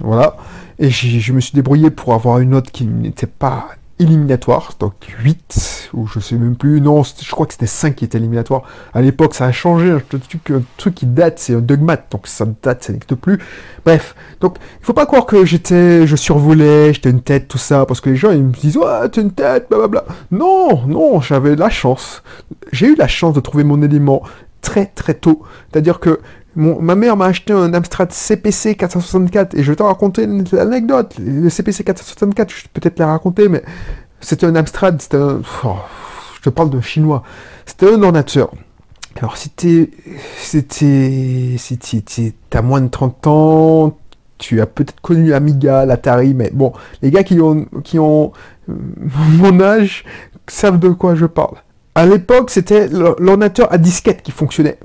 voilà. 0.00 0.36
Et 0.78 0.90
je 0.90 1.32
me 1.32 1.40
suis 1.40 1.54
débrouillé 1.54 1.90
pour 1.90 2.12
avoir 2.12 2.38
une 2.40 2.50
note 2.50 2.70
qui 2.70 2.84
n'était 2.84 3.26
pas 3.26 3.68
éliminatoire, 3.98 4.74
donc 4.78 4.92
8, 5.22 5.90
ou 5.94 6.06
je 6.06 6.20
sais 6.20 6.36
même 6.36 6.54
plus, 6.54 6.82
non, 6.82 7.02
je 7.02 7.30
crois 7.30 7.46
que 7.46 7.54
c'était 7.54 7.66
5 7.66 7.94
qui 7.94 8.04
était 8.04 8.18
éliminatoire. 8.18 8.62
À 8.92 9.00
l'époque, 9.00 9.34
ça 9.34 9.46
a 9.46 9.52
changé, 9.52 9.90
un 9.90 10.00
truc, 10.00 10.50
un 10.50 10.90
qui 10.90 11.06
date, 11.06 11.38
c'est 11.38 11.54
un 11.54 11.60
dogmat, 11.60 12.04
donc 12.10 12.26
ça 12.26 12.44
date, 12.62 12.84
ça 12.84 12.92
n'existe 12.92 13.14
plus. 13.14 13.38
Bref, 13.86 14.14
donc 14.40 14.58
il 14.80 14.84
faut 14.84 14.92
pas 14.92 15.06
croire 15.06 15.24
que 15.24 15.46
j'étais, 15.46 16.06
je 16.06 16.14
survolais, 16.14 16.92
j'étais 16.92 17.08
une 17.08 17.22
tête, 17.22 17.48
tout 17.48 17.56
ça, 17.56 17.86
parce 17.86 18.02
que 18.02 18.10
les 18.10 18.16
gens 18.16 18.32
ils 18.32 18.44
me 18.44 18.52
disent, 18.52 18.76
ouais, 18.76 19.08
t'es 19.08 19.22
une 19.22 19.32
tête, 19.32 19.68
blablabla. 19.70 20.04
Non, 20.30 20.86
non, 20.86 21.22
j'avais 21.22 21.56
la 21.56 21.70
chance. 21.70 22.22
J'ai 22.72 22.88
eu 22.88 22.96
la 22.96 23.08
chance 23.08 23.34
de 23.34 23.40
trouver 23.40 23.64
mon 23.64 23.80
élément 23.80 24.22
très 24.60 24.86
très 24.86 25.14
tôt. 25.14 25.42
C'est-à-dire 25.72 26.00
que 26.00 26.20
ma 26.56 26.94
mère 26.94 27.16
m'a 27.16 27.26
acheté 27.26 27.52
un 27.52 27.72
Amstrad 27.74 28.10
CPC 28.10 28.74
464 28.76 29.54
et 29.54 29.62
je 29.62 29.70
vais 29.70 29.76
te 29.76 29.82
raconter 29.82 30.24
une 30.24 30.44
anecdote. 30.58 31.14
Le 31.18 31.50
CPC 31.50 31.84
464, 31.84 32.50
je 32.50 32.62
vais 32.62 32.68
peut-être 32.72 32.98
la 32.98 33.08
raconter, 33.08 33.48
mais 33.48 33.62
c'était 34.20 34.46
un 34.46 34.56
Amstrad, 34.56 35.00
c'était 35.00 35.18
un... 35.18 35.42
Oh, 35.64 35.76
je 36.36 36.40
te 36.40 36.50
parle 36.50 36.70
de 36.70 36.80
chinois. 36.80 37.22
C'était 37.66 37.92
un 37.92 38.02
ordinateur. 38.02 38.50
Alors 39.18 39.36
c'était... 39.36 39.90
C'était... 40.38 41.56
Si 41.58 42.34
t'as 42.48 42.62
moins 42.62 42.80
de 42.80 42.88
30 42.88 43.26
ans, 43.26 43.98
tu 44.38 44.60
as 44.60 44.66
peut-être 44.66 45.00
connu 45.00 45.34
Amiga, 45.34 45.84
l'Atari, 45.84 46.34
mais 46.34 46.50
bon, 46.52 46.72
les 47.02 47.10
gars 47.10 47.22
qui 47.22 47.40
ont, 47.40 47.66
qui 47.84 47.98
ont 47.98 48.32
euh, 48.68 48.74
mon 49.38 49.60
âge 49.60 50.04
savent 50.46 50.78
de 50.78 50.88
quoi 50.88 51.14
je 51.14 51.26
parle. 51.26 51.56
À 51.94 52.06
l'époque, 52.06 52.50
c'était 52.50 52.88
l'ordinateur 52.88 53.72
à 53.72 53.78
disquette 53.78 54.22
qui 54.22 54.30
fonctionnait, 54.30 54.78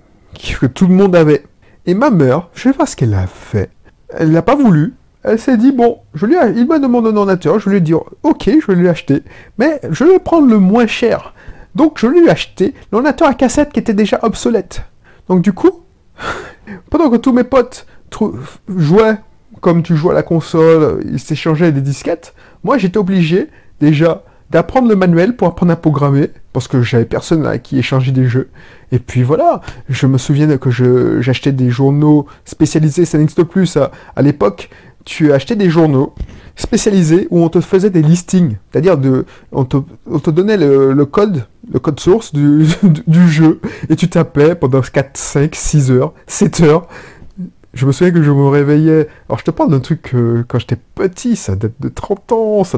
que 0.59 0.65
tout 0.65 0.87
le 0.87 0.93
monde 0.93 1.15
avait. 1.15 1.43
Et 1.85 1.93
ma 1.93 2.09
mère, 2.09 2.49
je 2.53 2.63
sais 2.63 2.73
pas 2.73 2.85
ce 2.85 2.95
qu'elle 2.95 3.13
a 3.13 3.27
fait. 3.27 3.69
Elle 4.09 4.31
n'a 4.31 4.41
pas 4.41 4.55
voulu. 4.55 4.93
Elle 5.23 5.39
s'est 5.39 5.57
dit, 5.57 5.71
bon, 5.71 5.99
je 6.13 6.25
lui 6.25 6.35
il 6.55 6.67
m'a 6.67 6.79
demandé 6.79 7.09
un 7.09 7.15
ordinateur, 7.15 7.59
je 7.59 7.69
lui 7.69 7.77
ai 7.77 7.81
dit, 7.81 7.93
ok, 7.93 8.09
je 8.45 8.67
vais 8.67 8.75
lui 8.75 8.89
acheter, 8.89 9.21
mais 9.59 9.79
je 9.91 10.03
vais 10.03 10.17
prendre 10.17 10.47
le 10.47 10.57
moins 10.57 10.87
cher. 10.87 11.33
Donc 11.75 11.99
je 11.99 12.07
lui 12.07 12.25
ai 12.25 12.29
acheté 12.29 12.73
l'ordinateur 12.91 13.27
à 13.27 13.33
cassette 13.35 13.71
qui 13.71 13.79
était 13.79 13.93
déjà 13.93 14.19
obsolète. 14.23 14.83
Donc 15.29 15.41
du 15.41 15.53
coup, 15.53 15.83
pendant 16.89 17.09
que 17.09 17.17
tous 17.17 17.33
mes 17.33 17.43
potes 17.43 17.85
jouaient 18.67 19.17
comme 19.61 19.83
tu 19.83 19.95
joues 19.95 20.09
à 20.09 20.13
la 20.13 20.23
console, 20.23 21.03
ils 21.05 21.19
s'échangeaient 21.19 21.71
des 21.71 21.81
disquettes, 21.81 22.33
moi 22.63 22.77
j'étais 22.77 22.97
obligé 22.97 23.49
déjà 23.79 24.23
d'apprendre 24.49 24.89
le 24.89 24.95
manuel 24.95 25.35
pour 25.35 25.47
apprendre 25.47 25.71
à 25.71 25.75
programmer, 25.75 26.31
parce 26.53 26.67
que 26.67 26.81
j'avais 26.81 27.05
personne 27.05 27.45
à 27.45 27.57
qui 27.57 27.79
échanger 27.79 28.11
des 28.11 28.27
jeux. 28.27 28.49
Et 28.91 28.99
puis 28.99 29.23
voilà, 29.23 29.61
je 29.89 30.07
me 30.07 30.17
souviens 30.17 30.57
que 30.57 30.69
j'achetais 31.21 31.51
des 31.51 31.69
journaux 31.69 32.25
spécialisés, 32.45 33.05
ça 33.05 33.17
n'existe 33.17 33.43
plus 33.43 33.77
à, 33.77 34.21
l'époque, 34.21 34.69
tu 35.05 35.31
achetais 35.31 35.55
des 35.55 35.69
journaux 35.69 36.13
spécialisés 36.55 37.27
où 37.31 37.39
on 37.39 37.49
te 37.49 37.61
faisait 37.61 37.89
des 37.89 38.01
listings, 38.01 38.57
c'est-à-dire 38.71 38.97
de, 38.97 39.25
on 39.51 39.63
te, 39.63 39.77
on 40.05 40.17
donnait 40.31 40.57
le, 40.57 40.93
le, 40.93 41.05
code, 41.05 41.45
le 41.71 41.79
code 41.79 41.99
source 41.99 42.33
du, 42.33 42.65
du 43.07 43.29
jeu, 43.29 43.61
et 43.89 43.95
tu 43.95 44.09
tapais 44.09 44.55
pendant 44.55 44.81
4, 44.81 45.17
5, 45.17 45.55
6 45.55 45.91
heures, 45.91 46.13
7 46.27 46.61
heures, 46.61 46.87
je 47.73 47.85
me 47.85 47.91
souviens 47.91 48.11
que 48.11 48.21
je 48.21 48.31
me 48.31 48.47
réveillais. 48.47 49.07
Alors, 49.29 49.39
je 49.39 49.45
te 49.45 49.51
parle 49.51 49.69
d'un 49.71 49.79
truc 49.79 50.13
quand 50.47 50.59
j'étais 50.59 50.77
petit, 50.95 51.35
ça 51.35 51.55
date 51.55 51.73
de 51.79 51.89
30 51.89 52.31
ans, 52.33 52.63
ça 52.63 52.77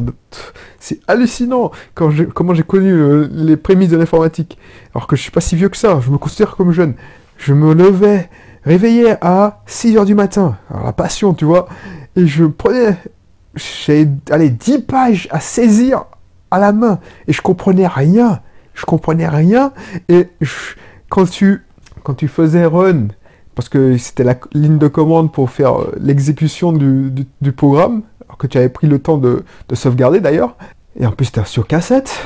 c'est 0.79 0.99
hallucinant 1.07 1.71
comment 1.95 2.53
j'ai 2.53 2.63
connu 2.63 2.91
euh, 2.91 3.27
les 3.31 3.57
prémices 3.57 3.89
de 3.89 3.97
l'informatique. 3.97 4.57
Alors 4.93 5.07
que 5.07 5.15
je 5.15 5.21
suis 5.21 5.31
pas 5.31 5.41
si 5.41 5.55
vieux 5.55 5.69
que 5.69 5.77
ça, 5.77 5.99
je 6.03 6.11
me 6.11 6.17
considère 6.17 6.55
comme 6.55 6.71
jeune. 6.71 6.93
Je 7.37 7.53
me 7.53 7.73
levais, 7.73 8.29
réveillais 8.63 9.17
à 9.21 9.61
6 9.65 9.97
heures 9.97 10.05
du 10.05 10.15
matin. 10.15 10.57
Alors, 10.69 10.85
la 10.85 10.93
passion, 10.93 11.33
tu 11.33 11.45
vois. 11.45 11.67
Et 12.15 12.27
je 12.27 12.45
prenais, 12.45 12.95
allez, 14.29 14.49
10 14.49 14.83
pages 14.83 15.27
à 15.31 15.39
saisir 15.39 16.05
à 16.51 16.59
la 16.59 16.71
main. 16.71 16.99
Et 17.27 17.33
je 17.33 17.41
comprenais 17.41 17.87
rien. 17.87 18.41
Je 18.75 18.85
comprenais 18.85 19.27
rien. 19.27 19.73
Et 20.09 20.29
quand 21.09 21.25
quand 22.03 22.13
tu 22.15 22.27
faisais 22.27 22.65
run, 22.65 23.07
parce 23.55 23.69
que 23.69 23.97
c'était 23.97 24.23
la 24.23 24.35
ligne 24.53 24.77
de 24.77 24.87
commande 24.87 25.31
pour 25.31 25.49
faire 25.49 25.81
euh, 25.81 25.95
l'exécution 25.99 26.71
du, 26.71 27.51
programme, 27.55 28.03
alors 28.25 28.37
que 28.37 28.47
tu 28.47 28.57
avais 28.57 28.69
pris 28.69 28.87
le 28.87 28.99
temps 28.99 29.17
de, 29.17 29.43
sauvegarder 29.73 30.19
d'ailleurs, 30.19 30.55
et 30.99 31.05
en 31.05 31.11
plus 31.11 31.25
c'était 31.25 31.45
sur 31.45 31.67
cassette, 31.67 32.19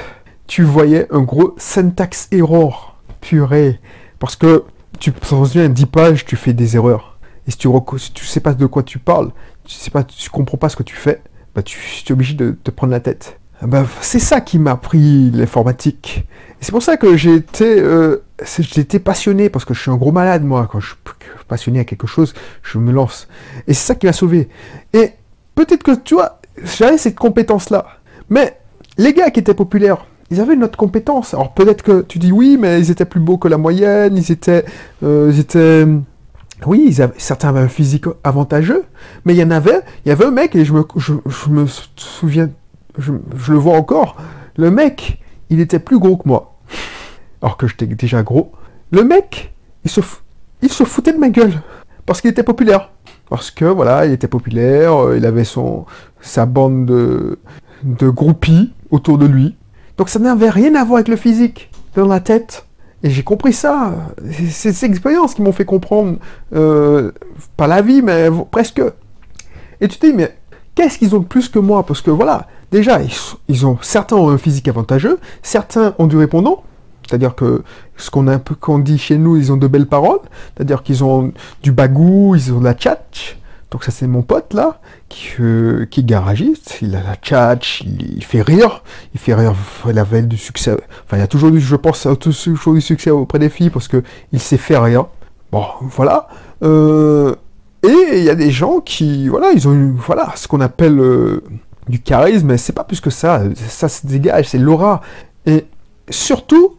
tu 0.47 0.63
voyais 0.63 1.07
un 1.11 1.21
gros 1.21 1.55
syntax 1.57 2.27
error, 2.31 2.97
purée, 3.21 3.79
parce 4.19 4.35
que 4.35 4.63
tu 4.99 5.11
un 5.61 5.69
10 5.69 5.85
pages, 5.87 6.25
tu 6.25 6.35
fais 6.35 6.53
des 6.53 6.75
erreurs. 6.75 7.17
Et 7.47 7.51
si 7.51 7.57
tu 7.57 7.69
ne 7.69 7.97
sais 7.97 8.39
pas 8.39 8.53
de 8.53 8.65
quoi 8.65 8.83
tu 8.83 8.99
parles, 8.99 9.31
tu 9.63 9.75
sais 9.75 9.91
comprends 10.31 10.57
pas 10.57 10.69
ce 10.69 10.75
que 10.75 10.83
tu 10.83 10.95
fais, 10.95 11.21
bah 11.55 11.61
tu, 11.61 11.79
es 12.07 12.11
obligé 12.11 12.33
de 12.33 12.51
te 12.51 12.71
prendre 12.71 12.91
la 12.91 12.99
tête. 12.99 13.39
Bah, 13.61 13.85
c'est 14.01 14.19
ça 14.19 14.41
qui 14.41 14.59
m'a 14.59 14.75
pris 14.75 15.31
l'informatique. 15.31 16.25
C'est 16.61 16.71
pour 16.71 16.83
ça 16.83 16.97
que 16.97 17.07
euh, 17.61 18.23
j'étais 18.59 18.99
passionné, 18.99 19.49
parce 19.49 19.65
que 19.65 19.73
je 19.73 19.81
suis 19.81 19.91
un 19.91 19.95
gros 19.95 20.11
malade, 20.11 20.43
moi. 20.43 20.67
Quand 20.71 20.79
je 20.79 20.93
passionné 21.47 21.79
à 21.79 21.85
quelque 21.85 22.07
chose, 22.07 22.33
je 22.63 22.77
me 22.77 22.91
lance. 22.91 23.27
Et 23.67 23.73
c'est 23.73 23.87
ça 23.87 23.95
qui 23.95 24.05
m'a 24.05 24.13
sauvé. 24.13 24.49
Et 24.93 25.11
peut-être 25.55 25.83
que, 25.83 25.95
tu 25.95 26.15
vois, 26.15 26.39
j'avais 26.63 26.97
cette 26.97 27.15
compétence-là. 27.15 27.85
Mais 28.29 28.57
les 28.97 29.13
gars 29.13 29.31
qui 29.31 29.39
étaient 29.39 29.53
populaires, 29.53 30.05
ils 30.29 30.41
avaient 30.41 30.55
une 30.55 30.63
autre 30.63 30.77
compétence. 30.77 31.33
Alors 31.33 31.53
peut-être 31.53 31.83
que 31.83 32.01
tu 32.01 32.19
dis 32.19 32.31
oui, 32.31 32.57
mais 32.59 32.79
ils 32.79 32.91
étaient 32.91 33.05
plus 33.05 33.19
beaux 33.19 33.37
que 33.37 33.47
la 33.47 33.57
moyenne, 33.57 34.17
ils 34.17 34.31
étaient, 34.31 34.65
euh, 35.03 35.31
ils 35.33 35.39
étaient, 35.39 35.85
oui, 36.65 36.95
certains 37.17 37.49
avaient 37.49 37.61
un 37.61 37.67
physique 37.67 38.05
avantageux, 38.23 38.83
mais 39.25 39.33
il 39.33 39.37
y 39.37 39.43
en 39.43 39.51
avait, 39.51 39.81
il 40.05 40.09
y 40.09 40.11
avait 40.11 40.25
un 40.25 40.31
mec, 40.31 40.55
et 40.55 40.65
je 40.65 40.73
me, 40.73 40.83
je, 40.95 41.13
me 41.49 41.65
souviens, 41.95 42.49
je, 42.97 43.11
le 43.11 43.57
vois 43.57 43.77
encore, 43.77 44.17
le 44.57 44.71
mec, 44.71 45.21
il 45.49 45.59
était 45.59 45.79
plus 45.79 45.99
gros 45.99 46.17
que 46.17 46.27
moi. 46.27 46.57
Alors 47.41 47.57
que 47.57 47.67
j'étais 47.67 47.85
déjà 47.85 48.23
gros. 48.23 48.51
Le 48.91 49.03
mec, 49.03 49.53
il 49.85 49.91
se, 49.91 50.01
il 50.61 50.71
se 50.71 50.83
foutait 50.83 51.13
de 51.13 51.19
ma 51.19 51.29
gueule. 51.29 51.61
Parce 52.05 52.21
qu'il 52.21 52.31
était 52.31 52.43
populaire. 52.43 52.91
Parce 53.29 53.51
que, 53.51 53.65
voilà, 53.65 54.05
il 54.05 54.13
était 54.13 54.27
populaire, 54.27 55.07
euh, 55.07 55.17
il 55.17 55.25
avait 55.25 55.43
son, 55.43 55.85
sa 56.21 56.45
bande 56.45 56.85
de, 56.85 57.39
de 57.83 58.09
groupies 58.09 58.73
autour 58.91 59.17
de 59.17 59.25
lui. 59.25 59.55
Donc 59.97 60.09
ça 60.09 60.19
n'avait 60.19 60.49
rien 60.49 60.75
à 60.75 60.83
voir 60.83 60.97
avec 60.97 61.07
le 61.07 61.17
physique. 61.17 61.69
Dans 61.95 62.07
la 62.07 62.19
tête, 62.19 62.67
et 63.03 63.09
j'ai 63.09 63.23
compris 63.23 63.53
ça. 63.53 63.93
C'est 64.49 64.71
ces 64.71 64.85
expériences 64.85 65.35
qui 65.35 65.41
m'ont 65.41 65.51
fait 65.51 65.65
comprendre, 65.65 66.17
euh, 66.53 67.11
pas 67.55 67.67
la 67.67 67.81
vie, 67.81 68.01
mais 68.01 68.29
presque. 68.51 68.81
Et 69.81 69.87
tu 69.87 69.97
te 69.97 70.05
dis, 70.05 70.13
mais 70.13 70.35
qu'est-ce 70.75 70.97
qu'ils 70.97 71.15
ont 71.15 71.19
de 71.19 71.25
plus 71.25 71.49
que 71.49 71.59
moi? 71.59 71.83
Parce 71.83 72.01
que 72.01 72.11
voilà, 72.11 72.47
déjà, 72.71 72.99
ils, 73.47 73.65
ont, 73.65 73.77
certains 73.81 74.15
ont 74.15 74.29
un 74.29 74.37
physique 74.37 74.67
avantageux, 74.67 75.19
certains 75.43 75.93
ont 75.99 76.07
du 76.07 76.17
répondant, 76.17 76.63
c'est-à-dire 77.07 77.35
que 77.35 77.63
ce 77.95 78.09
qu'on 78.09 78.27
a 78.27 78.33
un 78.33 78.39
peu 78.39 78.55
qu'on 78.55 78.79
dit 78.79 78.97
chez 78.97 79.17
nous, 79.17 79.37
ils 79.37 79.51
ont 79.51 79.57
de 79.57 79.67
belles 79.67 79.87
paroles, 79.87 80.19
c'est-à-dire 80.55 80.83
qu'ils 80.83 81.03
ont 81.03 81.31
du 81.63 81.71
bagou, 81.71 82.35
ils 82.35 82.53
ont 82.53 82.59
de 82.59 82.65
la 82.65 82.73
tchatch, 82.73 83.37
donc 83.71 83.83
ça 83.83 83.91
c'est 83.91 84.07
mon 84.07 84.21
pote 84.21 84.53
là, 84.53 84.79
qui, 85.09 85.29
euh, 85.39 85.85
qui 85.85 86.01
est 86.01 86.03
garagiste, 86.03 86.77
il 86.81 86.95
a 86.95 87.03
la 87.03 87.15
tchatch, 87.15 87.81
il, 87.81 88.23
fait 88.23 88.41
rire, 88.41 88.83
il 89.13 89.19
fait 89.19 89.33
rire 89.33 89.53
la 89.85 90.03
veille 90.03 90.27
du 90.27 90.37
succès. 90.37 90.77
Enfin 91.05 91.17
il 91.17 91.19
y 91.19 91.23
a 91.23 91.27
toujours 91.27 91.49
eu, 91.53 91.59
je 91.59 91.75
pense, 91.75 92.07
toujours 92.19 92.73
du 92.73 92.81
succès 92.81 93.09
auprès 93.09 93.39
des 93.39 93.49
filles 93.49 93.69
parce 93.69 93.87
que 93.87 94.03
il 94.31 94.39
sait 94.39 94.57
faire 94.57 94.83
rire. 94.83 95.07
Bon, 95.51 95.65
voilà. 95.81 96.27
Euh, 96.63 97.35
et 97.83 98.17
il 98.17 98.23
y 98.23 98.29
a 98.29 98.35
des 98.35 98.51
gens 98.51 98.79
qui, 98.79 99.27
voilà, 99.27 99.51
ils 99.51 99.67
ont 99.67 99.73
eu, 99.73 99.93
voilà, 99.97 100.33
ce 100.35 100.47
qu'on 100.47 100.61
appelle 100.61 100.99
euh, 100.99 101.43
du 101.87 102.01
charisme, 102.01 102.47
mais 102.47 102.57
c'est 102.57 102.73
pas 102.73 102.83
plus 102.83 103.01
que 103.01 103.09
ça. 103.09 103.43
Ça 103.55 103.89
se 103.89 104.07
dégage, 104.07 104.49
c'est 104.49 104.57
l'aura. 104.57 105.01
Et 105.45 105.65
surtout, 106.09 106.76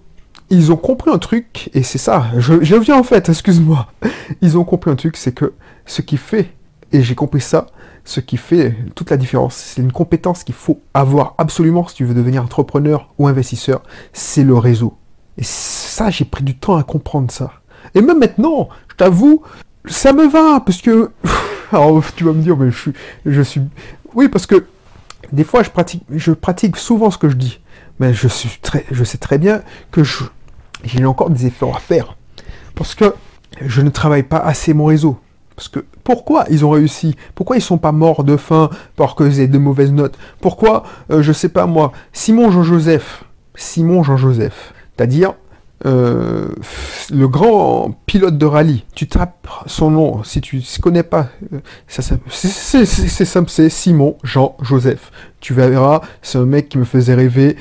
ils 0.51 0.73
ont 0.73 0.77
compris 0.77 1.11
un 1.11 1.19
truc, 1.19 1.71
et 1.75 1.83
c'est 1.83 1.99
ça, 1.99 2.27
je, 2.37 2.63
je 2.63 2.77
viens 2.77 2.99
en 2.99 3.03
fait, 3.03 3.29
excuse-moi. 3.29 3.87
Ils 4.41 4.57
ont 4.57 4.65
compris 4.65 4.91
un 4.91 4.97
truc, 4.97 5.17
c'est 5.17 5.33
que 5.33 5.53
ce 5.87 6.03
qui 6.03 6.17
fait 6.17 6.53
et 6.93 7.03
j'ai 7.03 7.15
compris 7.15 7.41
ça. 7.41 7.67
Ce 8.05 8.21
qui 8.21 8.39
fait 8.39 8.75
toute 8.95 9.11
la 9.11 9.19
différence, 9.19 9.55
c'est 9.55 9.83
une 9.83 9.93
compétence 9.93 10.43
qu'il 10.43 10.55
faut 10.55 10.81
avoir 10.95 11.35
absolument 11.37 11.87
si 11.87 11.97
tu 11.97 12.05
veux 12.05 12.15
devenir 12.15 12.43
entrepreneur 12.43 13.13
ou 13.19 13.29
investisseur, 13.29 13.83
c'est 14.15 14.45
le 14.45 14.57
réseau. 14.57 14.97
Et 15.37 15.45
ça, 15.45 16.09
j'ai 16.09 16.25
pris 16.25 16.43
du 16.43 16.57
temps 16.57 16.77
à 16.77 16.83
comprendre 16.83 17.31
ça. 17.31 17.53
Et 17.95 18.01
même 18.01 18.19
maintenant, 18.19 18.71
je 18.91 18.97
t'avoue, 18.97 19.43
ça 19.85 20.13
me 20.13 20.27
va, 20.27 20.61
parce 20.61 20.81
que... 20.81 21.11
Alors, 21.73 22.03
tu 22.17 22.25
vas 22.25 22.33
me 22.33 22.43
dire, 22.43 22.57
mais 22.57 22.71
je 22.71 22.79
suis... 22.79 22.93
Je 23.27 23.43
suis... 23.43 23.61
Oui, 24.15 24.29
parce 24.29 24.47
que 24.47 24.65
des 25.33 25.45
fois, 25.45 25.63
je 25.63 25.69
pratique, 25.69 26.03
je 26.11 26.33
pratique 26.33 26.79
souvent 26.79 27.11
ce 27.11 27.19
que 27.19 27.29
je 27.29 27.37
dis. 27.37 27.61
Mais 28.01 28.15
je, 28.15 28.27
suis 28.27 28.59
très, 28.63 28.87
je 28.91 29.05
sais 29.05 29.19
très 29.19 29.37
bien 29.37 29.61
que 29.91 30.03
j'ai 30.85 31.05
encore 31.05 31.31
des 31.31 31.47
efforts 31.47 31.77
à 31.77 31.81
faire. 31.81 32.17
Parce 32.75 32.95
que 32.95 33.15
je 33.61 33.81
ne 33.81 33.91
travaille 33.91 34.23
pas 34.23 34.39
assez 34.39 34.75
mon 34.75 34.87
réseau. 34.87 35.19
Parce 35.57 35.69
que 35.69 35.85
pourquoi 36.05 36.45
ils 36.51 36.65
ont 36.65 36.71
réussi? 36.71 37.17
Pourquoi 37.35 37.57
ils 37.57 37.63
sont 37.63 37.79
pas 37.79 37.91
morts 37.91 38.23
de 38.23 38.37
faim 38.37 38.71
parce 38.95 39.17
qu'ils 39.17 39.41
aient 39.41 39.49
de 39.49 39.59
mauvaises 39.59 39.93
notes? 39.93 40.17
Pourquoi, 40.41 40.85
euh, 41.11 41.21
je 41.21 41.33
sais 41.33 41.49
pas 41.49 41.67
moi, 41.67 41.93
Simon 42.13 42.51
Jean-Joseph, 42.53 43.25
Simon 43.57 44.05
Jean-Joseph, 44.05 44.73
c'est-à-dire 44.97 45.35
euh, 45.87 46.49
le 47.11 47.29
grand 47.29 47.95
pilote 48.07 48.37
de 48.37 48.47
rallye, 48.47 48.85
tu 48.95 49.07
tapes 49.07 49.47
son 49.67 49.93
nom, 49.93 50.25
si 50.25 50.41
tu 50.41 50.57
ne 50.57 50.81
connais 50.81 51.05
pas, 51.05 51.29
euh, 51.53 51.61
c'est 51.87 52.03
simple, 52.03 53.49
c'est 53.49 53.69
Simon 53.69 54.17
Jean 54.25 54.57
Joseph. 54.61 55.13
Tu 55.41 55.55
verras, 55.55 56.01
c'est 56.21 56.39
un 56.39 56.47
mec 56.47 56.69
qui 56.69 56.79
me 56.79 56.85
faisait 56.85 57.15
rêver. 57.15 57.57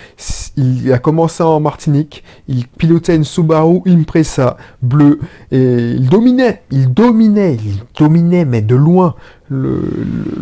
Il 0.56 0.92
a 0.92 0.98
commencé 0.98 1.44
en 1.44 1.60
Martinique, 1.60 2.24
il 2.48 2.68
pilotait 2.68 3.16
une 3.16 3.24
Subaru 3.24 3.82
Impresa 3.86 4.58
bleue 4.82 5.20
et 5.52 5.92
il 5.92 6.10
dominait, 6.10 6.64
il 6.72 6.92
dominait, 6.92 7.56
il 7.64 7.84
dominait, 7.96 8.46
mais 8.46 8.64
de 8.64 8.76
loin, 8.76 9.14
le, 9.50 9.84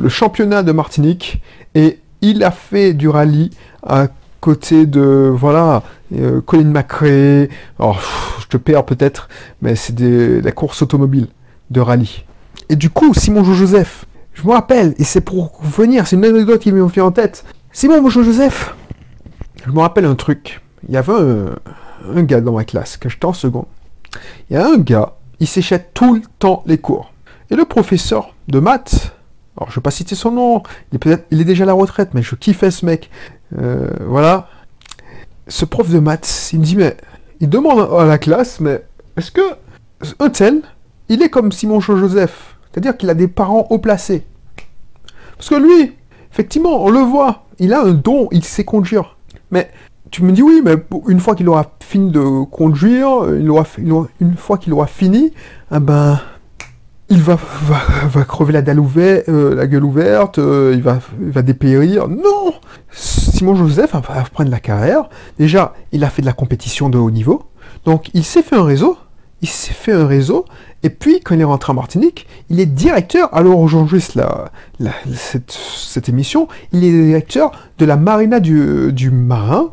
le 0.02 0.10
championnat 0.10 0.64
de 0.64 0.72
Martinique 0.72 1.42
et 1.76 2.00
il 2.22 2.42
a 2.44 2.52
fait 2.52 2.94
du 2.94 3.10
rallye 3.10 3.50
à 3.84 4.08
côté 4.46 4.86
de 4.86 5.34
voilà 5.34 5.82
euh, 6.16 6.40
Colin 6.40 6.66
McRae. 6.66 7.50
Alors, 7.80 8.00
je 8.40 8.46
te 8.46 8.58
perds 8.58 8.86
peut-être, 8.86 9.28
mais 9.64 9.76
c'est 9.76 9.96
de 9.96 10.40
la 10.44 10.52
course 10.52 10.84
automobile 10.84 11.30
de 11.72 11.82
rallye. 11.82 12.26
Et 12.70 12.76
du 12.76 12.92
coup, 12.92 13.16
Simon 13.16 13.44
Joseph, 13.44 14.06
je 14.36 14.44
me 14.44 14.52
rappelle, 14.52 14.94
et 15.00 15.04
c'est 15.04 15.22
pour 15.22 15.60
venir, 15.64 16.06
c'est 16.06 16.16
une 16.16 16.26
anecdote 16.26 16.62
qui 16.62 16.72
m'est 16.72 16.88
fait 16.90 17.02
en 17.02 17.12
tête. 17.12 17.44
Simon 17.72 18.08
Joseph, 18.08 18.76
je 19.66 19.72
me 19.72 19.80
rappelle 19.80 20.06
un 20.06 20.14
truc. 20.14 20.62
Il 20.88 20.94
y 20.94 20.98
avait 20.98 21.14
un, 21.14 22.22
gars 22.22 22.40
dans 22.40 22.54
ma 22.54 22.66
classe, 22.66 22.98
que 22.98 23.10
j'étais 23.10 23.26
en 23.26 23.34
seconde. 23.34 23.66
Il 24.52 24.54
y 24.54 24.58
a 24.58 24.68
un 24.68 24.78
gars, 24.78 25.16
il 25.40 25.48
s'échette 25.48 25.90
tout 25.96 26.14
le 26.14 26.22
temps 26.38 26.62
les 26.68 26.78
cours. 26.78 27.12
Et 27.50 27.56
le 27.56 27.66
professeur 27.66 28.36
de 28.48 28.60
maths, 28.60 29.16
alors 29.58 29.72
je 29.72 29.76
vais 29.76 29.82
pas 29.82 29.92
citer 29.92 30.16
son 30.16 30.32
nom, 30.32 30.62
il 30.92 30.98
est, 30.98 31.00
peut-être, 31.00 31.26
il 31.32 31.42
est 31.42 31.46
déjà 31.46 31.64
à 31.64 31.68
la 31.68 31.74
retraite, 31.74 32.10
mais 32.14 32.22
je 32.22 32.36
kiffais 32.36 32.72
ce 32.72 32.86
mec. 32.86 33.10
Euh, 33.60 33.90
voilà. 34.08 34.50
Ce 35.48 35.66
prof 35.66 35.90
de 35.90 36.00
maths, 36.00 36.50
il 36.54 36.60
me 36.60 36.66
dit, 36.66 36.76
mais 36.76 36.98
il 37.40 37.50
demande 37.50 37.88
à 37.98 38.06
la 38.06 38.18
classe, 38.18 38.60
mais 38.60 38.84
est-ce 39.18 39.32
que 39.32 39.42
un 40.20 40.32
il 41.08 41.22
est 41.22 41.30
comme 41.30 41.52
Simon 41.52 41.80
Joseph? 41.80 42.58
C'est-à-dire 42.72 42.98
qu'il 42.98 43.10
a 43.10 43.14
des 43.14 43.28
parents 43.28 43.68
haut 43.70 43.78
placés. 43.78 44.26
Parce 45.38 45.50
que 45.50 45.56
lui, 45.56 45.94
effectivement, 46.32 46.84
on 46.84 46.90
le 46.90 47.00
voit, 47.00 47.46
il 47.60 47.74
a 47.74 47.82
un 47.82 47.94
don, 47.94 48.28
il 48.32 48.44
sait 48.44 48.64
conduire. 48.64 49.18
Mais 49.52 49.70
tu 50.12 50.24
me 50.24 50.32
dis 50.32 50.42
oui, 50.42 50.62
mais 50.64 50.76
une 51.08 51.20
fois 51.20 51.36
qu'il 51.36 51.48
aura 51.48 51.72
fini 51.82 52.12
de 52.12 52.44
conduire, 52.46 53.10
il 53.38 53.50
aura, 53.50 53.66
une 53.78 54.36
fois 54.36 54.58
qu'il 54.58 54.74
aura 54.74 54.88
fini, 54.88 55.32
eh 55.74 55.80
ben, 55.80 56.20
il 57.10 57.22
va, 57.22 57.38
va, 58.08 58.24
crever 58.24 58.54
la 58.54 58.62
dalle 58.62 58.80
ouverte, 58.80 59.30
euh, 59.30 59.54
la 59.54 59.68
gueule 59.68 59.84
ouverte, 59.84 60.40
euh, 60.40 60.74
il, 60.74 60.82
va, 60.82 61.00
il 61.22 61.32
va 61.32 61.42
dépérir. 61.42 62.08
Non 62.08 62.54
Simon 63.36 63.54
Joseph 63.54 63.91
va 63.91 64.00
prendre 64.00 64.50
la 64.50 64.62
carrière. 64.62 65.10
Déjà, 65.38 65.74
il 65.91 66.06
a 66.06 66.10
fait 66.10 66.21
de 66.21 66.26
la 66.26 66.32
compétition 66.32 66.88
de 66.88 66.98
haut 66.98 67.12
niveau. 67.12 67.43
Donc, 67.84 68.10
il 68.13 68.24
s'est 68.24 68.41
fait 68.41 68.56
un 68.56 68.63
réseau. 68.63 68.98
Il 69.41 69.50
s'est 69.50 69.74
fait 69.74 69.91
un 69.91 70.08
réseau. 70.08 70.45
Et 70.84 70.89
puis, 70.89 71.19
quand 71.19 71.36
il 71.36 71.41
est 71.41 71.43
rentré 71.43 71.74
en 71.74 71.76
Martinique, 71.76 72.28
il 72.50 72.62
est 72.62 72.65
directeur. 72.65 73.28
Alors, 73.36 73.60
aujourd'hui, 73.60 74.02
la, 74.15 74.45
cette, 75.13 76.08
émission, 76.08 76.48
il 76.71 76.86
est 76.86 76.91
directeur 76.91 77.52
de 77.78 77.84
la 77.84 77.98
marina 77.98 78.39
du, 78.39 79.12
marin 79.12 79.69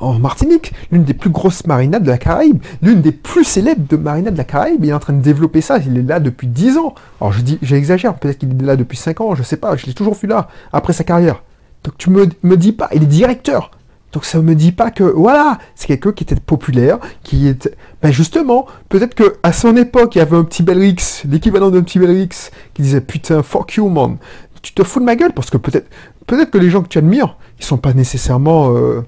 en 0.00 0.12
Martinique, 0.20 0.72
l'une 0.92 1.02
des 1.02 1.14
plus 1.14 1.30
grosses 1.30 1.66
marinas 1.66 1.98
de 1.98 2.08
la 2.08 2.16
Caraïbe, 2.16 2.62
l'une 2.80 3.00
des 3.00 3.10
plus 3.10 3.42
célèbres 3.42 3.88
de 3.88 3.96
marinas 3.96 4.30
de 4.30 4.38
la 4.38 4.44
Caraïbe. 4.44 4.84
Il 4.84 4.90
est 4.90 4.94
en 4.94 5.00
train 5.00 5.14
de 5.14 5.20
développer 5.20 5.62
ça. 5.62 5.78
Il 5.84 5.98
est 5.98 6.02
là 6.02 6.20
depuis 6.20 6.46
10 6.46 6.78
ans. 6.78 6.94
Alors, 7.20 7.32
je 7.32 7.40
dis, 7.40 7.58
j'exagère. 7.60 8.14
Peut-être 8.14 8.38
qu'il 8.38 8.50
est 8.50 8.64
là 8.64 8.76
depuis 8.76 8.96
5 8.96 9.20
ans. 9.20 9.34
Je 9.34 9.42
sais 9.42 9.56
pas. 9.56 9.74
Je 9.74 9.86
l'ai 9.86 9.94
toujours 9.94 10.14
vu 10.14 10.28
là 10.28 10.46
après 10.72 10.92
sa 10.92 11.02
carrière. 11.02 11.42
Donc, 11.84 11.96
tu 11.98 12.10
me, 12.10 12.26
me 12.42 12.56
dis 12.56 12.72
pas, 12.72 12.88
il 12.92 13.02
est 13.02 13.06
directeur. 13.06 13.70
Donc 14.12 14.24
ça 14.24 14.40
me 14.40 14.54
dit 14.54 14.72
pas 14.72 14.90
que 14.90 15.04
voilà, 15.04 15.58
c'est 15.76 15.86
quelqu'un 15.86 16.12
qui 16.12 16.24
était 16.24 16.34
populaire, 16.34 16.98
qui 17.22 17.46
était 17.46 17.74
ben 18.02 18.10
justement, 18.10 18.66
peut-être 18.88 19.14
que 19.14 19.36
à 19.42 19.52
son 19.52 19.76
époque, 19.76 20.16
il 20.16 20.18
y 20.18 20.22
avait 20.22 20.36
un 20.36 20.42
petit 20.42 20.62
Belrix, 20.62 21.22
l'équivalent 21.28 21.70
d'un 21.70 21.82
petit 21.82 22.00
Belrix 22.00 22.50
qui 22.74 22.82
disait 22.82 23.00
putain 23.00 23.42
fuck 23.42 23.74
you 23.74 23.88
man. 23.88 24.16
Tu 24.62 24.74
te 24.74 24.82
fous 24.82 25.00
de 25.00 25.04
ma 25.04 25.14
gueule 25.14 25.32
parce 25.32 25.48
que 25.48 25.56
peut-être 25.56 25.88
peut-être 26.26 26.50
que 26.50 26.58
les 26.58 26.70
gens 26.70 26.82
que 26.82 26.88
tu 26.88 26.98
admires, 26.98 27.36
ils 27.58 27.64
sont 27.64 27.78
pas 27.78 27.92
nécessairement 27.92 28.74
euh, 28.74 29.02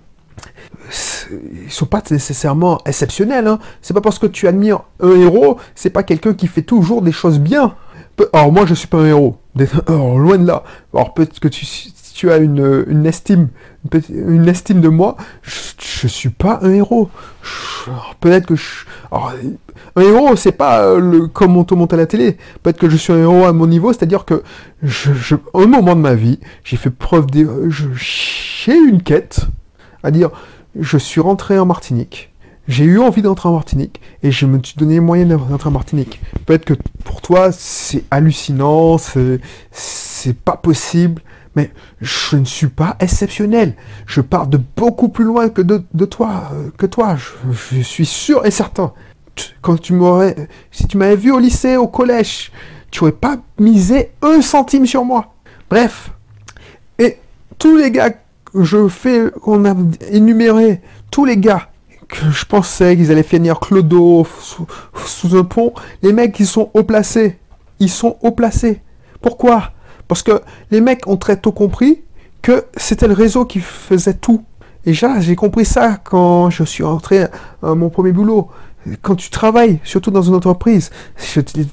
ils 1.65 1.73
sont 1.73 1.87
pas 1.87 2.03
nécessairement 2.11 2.81
exceptionnels 2.87 3.49
hein. 3.49 3.59
C'est 3.81 3.95
pas 3.95 4.01
parce 4.01 4.21
que 4.21 4.27
tu 4.27 4.47
admires 4.47 4.85
un 5.01 5.17
héros, 5.17 5.59
c'est 5.75 5.91
pas 5.91 6.05
quelqu'un 6.05 6.35
qui 6.35 6.47
fait 6.47 6.63
toujours 6.63 7.03
des 7.03 7.13
choses 7.13 7.41
bien. 7.41 7.75
Alors 8.33 8.53
moi 8.53 8.67
je 8.67 8.75
suis 8.75 8.87
pas 8.87 8.99
un 8.99 9.07
héros, 9.07 9.37
alors, 9.89 10.17
loin 10.17 10.39
de 10.39 10.47
là. 10.47 10.63
Alors 10.95 11.13
peut-être 11.13 11.41
que 11.41 11.49
tu 11.49 11.67
tu 12.13 12.31
as 12.31 12.39
une, 12.39 13.05
estime, 13.07 13.49
une, 14.11 14.49
estime 14.49 14.81
de 14.81 14.89
moi, 14.89 15.17
je, 15.43 16.05
ne 16.05 16.09
suis 16.09 16.29
pas 16.29 16.61
un 16.63 16.71
héros. 16.71 17.11
Peut-être 18.21 18.47
que 18.47 18.57
je, 18.57 18.85
un 19.97 20.03
héros, 20.03 20.37
c'est 20.37 20.53
pas 20.53 20.85
euh, 20.85 21.27
comme 21.29 21.57
on 21.57 21.65
te 21.65 21.75
monte 21.75 21.93
à 21.93 21.97
la 21.97 22.07
télé. 22.07 22.37
Peut-être 22.63 22.79
que 22.79 22.89
je 22.89 22.97
suis 22.97 23.13
un 23.13 23.19
héros 23.19 23.45
à 23.45 23.53
mon 23.53 23.67
niveau, 23.67 23.93
c'est-à-dire 23.93 24.25
que 24.25 24.43
je, 24.83 25.35
un 25.55 25.67
moment 25.67 25.95
de 25.95 26.01
ma 26.01 26.15
vie, 26.15 26.39
j'ai 26.65 26.77
fait 26.77 26.91
preuve 26.91 27.27
de, 27.27 27.69
j'ai 27.71 28.77
une 28.77 29.03
quête, 29.03 29.47
à 30.03 30.11
dire, 30.11 30.31
je 30.79 30.97
suis 30.97 31.21
rentré 31.21 31.59
en 31.59 31.67
Martinique. 31.67 32.33
J'ai 32.69 32.85
eu 32.85 33.01
envie 33.01 33.23
d'entrer 33.23 33.49
en 33.49 33.53
Martinique 33.53 34.01
et 34.23 34.31
je 34.31 34.47
me 34.47 34.63
suis 34.63 34.77
donné 34.77 34.95
les 34.95 35.01
moyens 35.01 35.29
d'entrer 35.29 35.69
en 35.69 35.73
Martinique. 35.73 36.21
Peut-être 36.47 36.65
que 36.65 36.75
pour 37.05 37.21
toi 37.21 37.51
c'est 37.51 38.05
hallucinant, 38.11 38.99
c'est 38.99 40.37
pas 40.45 40.57
possible, 40.57 41.23
mais 41.55 41.71
je 42.01 42.37
ne 42.37 42.45
suis 42.45 42.69
pas 42.69 42.97
exceptionnel. 43.01 43.75
Je 44.07 44.21
pars 44.21 44.47
de 44.47 44.59
beaucoup 44.77 45.09
plus 45.09 45.25
loin 45.25 45.49
que 45.49 45.63
de, 45.63 46.05
toi, 46.05 46.51
euh, 46.53 46.71
que 46.77 46.87
toi. 46.87 47.17
Je, 47.17 47.81
suis 47.81 48.07
sûr 48.07 48.45
et 48.47 48.51
certain. 48.51 48.93
quand 49.61 49.81
tu 49.81 49.93
m'aurais, 49.93 50.49
si 50.71 50.87
tu 50.87 50.97
m'avais 50.97 51.17
vu 51.17 51.31
au 51.31 51.39
lycée, 51.39 51.77
au 51.77 51.89
collège, 51.89 52.53
tu 52.91 53.01
aurais 53.03 53.13
pas 53.13 53.39
misé 53.59 54.13
un 54.23 54.41
centime 54.41 54.87
sur 54.87 55.05
moi. 55.05 55.35
Bref. 55.69 56.11
Et 56.99 57.19
tous 57.59 57.77
les 57.77 57.91
gars 57.91 58.11
que 58.11 58.63
je 58.63 58.89
fais, 58.89 59.31
qu'on 59.43 59.65
a 59.65 59.75
énuméré, 60.11 60.81
tous 61.11 61.25
les 61.25 61.37
gars 61.37 61.69
que 62.09 62.31
je 62.31 62.45
pensais 62.45 62.95
qu'ils 62.97 63.11
allaient 63.11 63.23
finir 63.23 63.59
clodo 63.59 64.27
sous, 64.41 64.67
sous, 65.07 65.37
un 65.37 65.45
pont, 65.45 65.73
les 66.03 66.13
mecs 66.13 66.39
ils 66.39 66.47
sont 66.47 66.71
haut 66.75 66.83
placés. 66.83 67.39
Ils 67.81 67.89
sont 67.89 68.17
haut 68.21 68.33
placés. 68.33 68.83
Pourquoi? 69.23 69.73
Parce 70.13 70.23
que 70.23 70.43
les 70.71 70.83
mecs 70.83 71.09
ont 71.09 71.17
très 71.17 71.39
tôt 71.39 71.53
compris 71.53 72.03
que 72.43 72.67
c'était 72.77 73.09
le 73.09 73.15
réseau 73.15 73.47
qui 73.47 73.61
faisait 73.61 74.13
tout. 74.13 74.45
Et 74.85 74.91
déjà, 74.91 75.21
j'ai 75.21 75.37
compris 75.37 75.65
ça 75.65 75.97
quand 76.05 76.51
je 76.51 76.65
suis 76.65 76.85
entré 76.85 77.23
à 77.63 77.75
mon 77.75 77.89
premier 77.89 78.13
boulot. 78.13 78.51
Quand 79.01 79.15
tu 79.15 79.31
travailles, 79.31 79.81
surtout 79.85 80.11
dans 80.11 80.21
une 80.21 80.35
entreprise, 80.35 80.91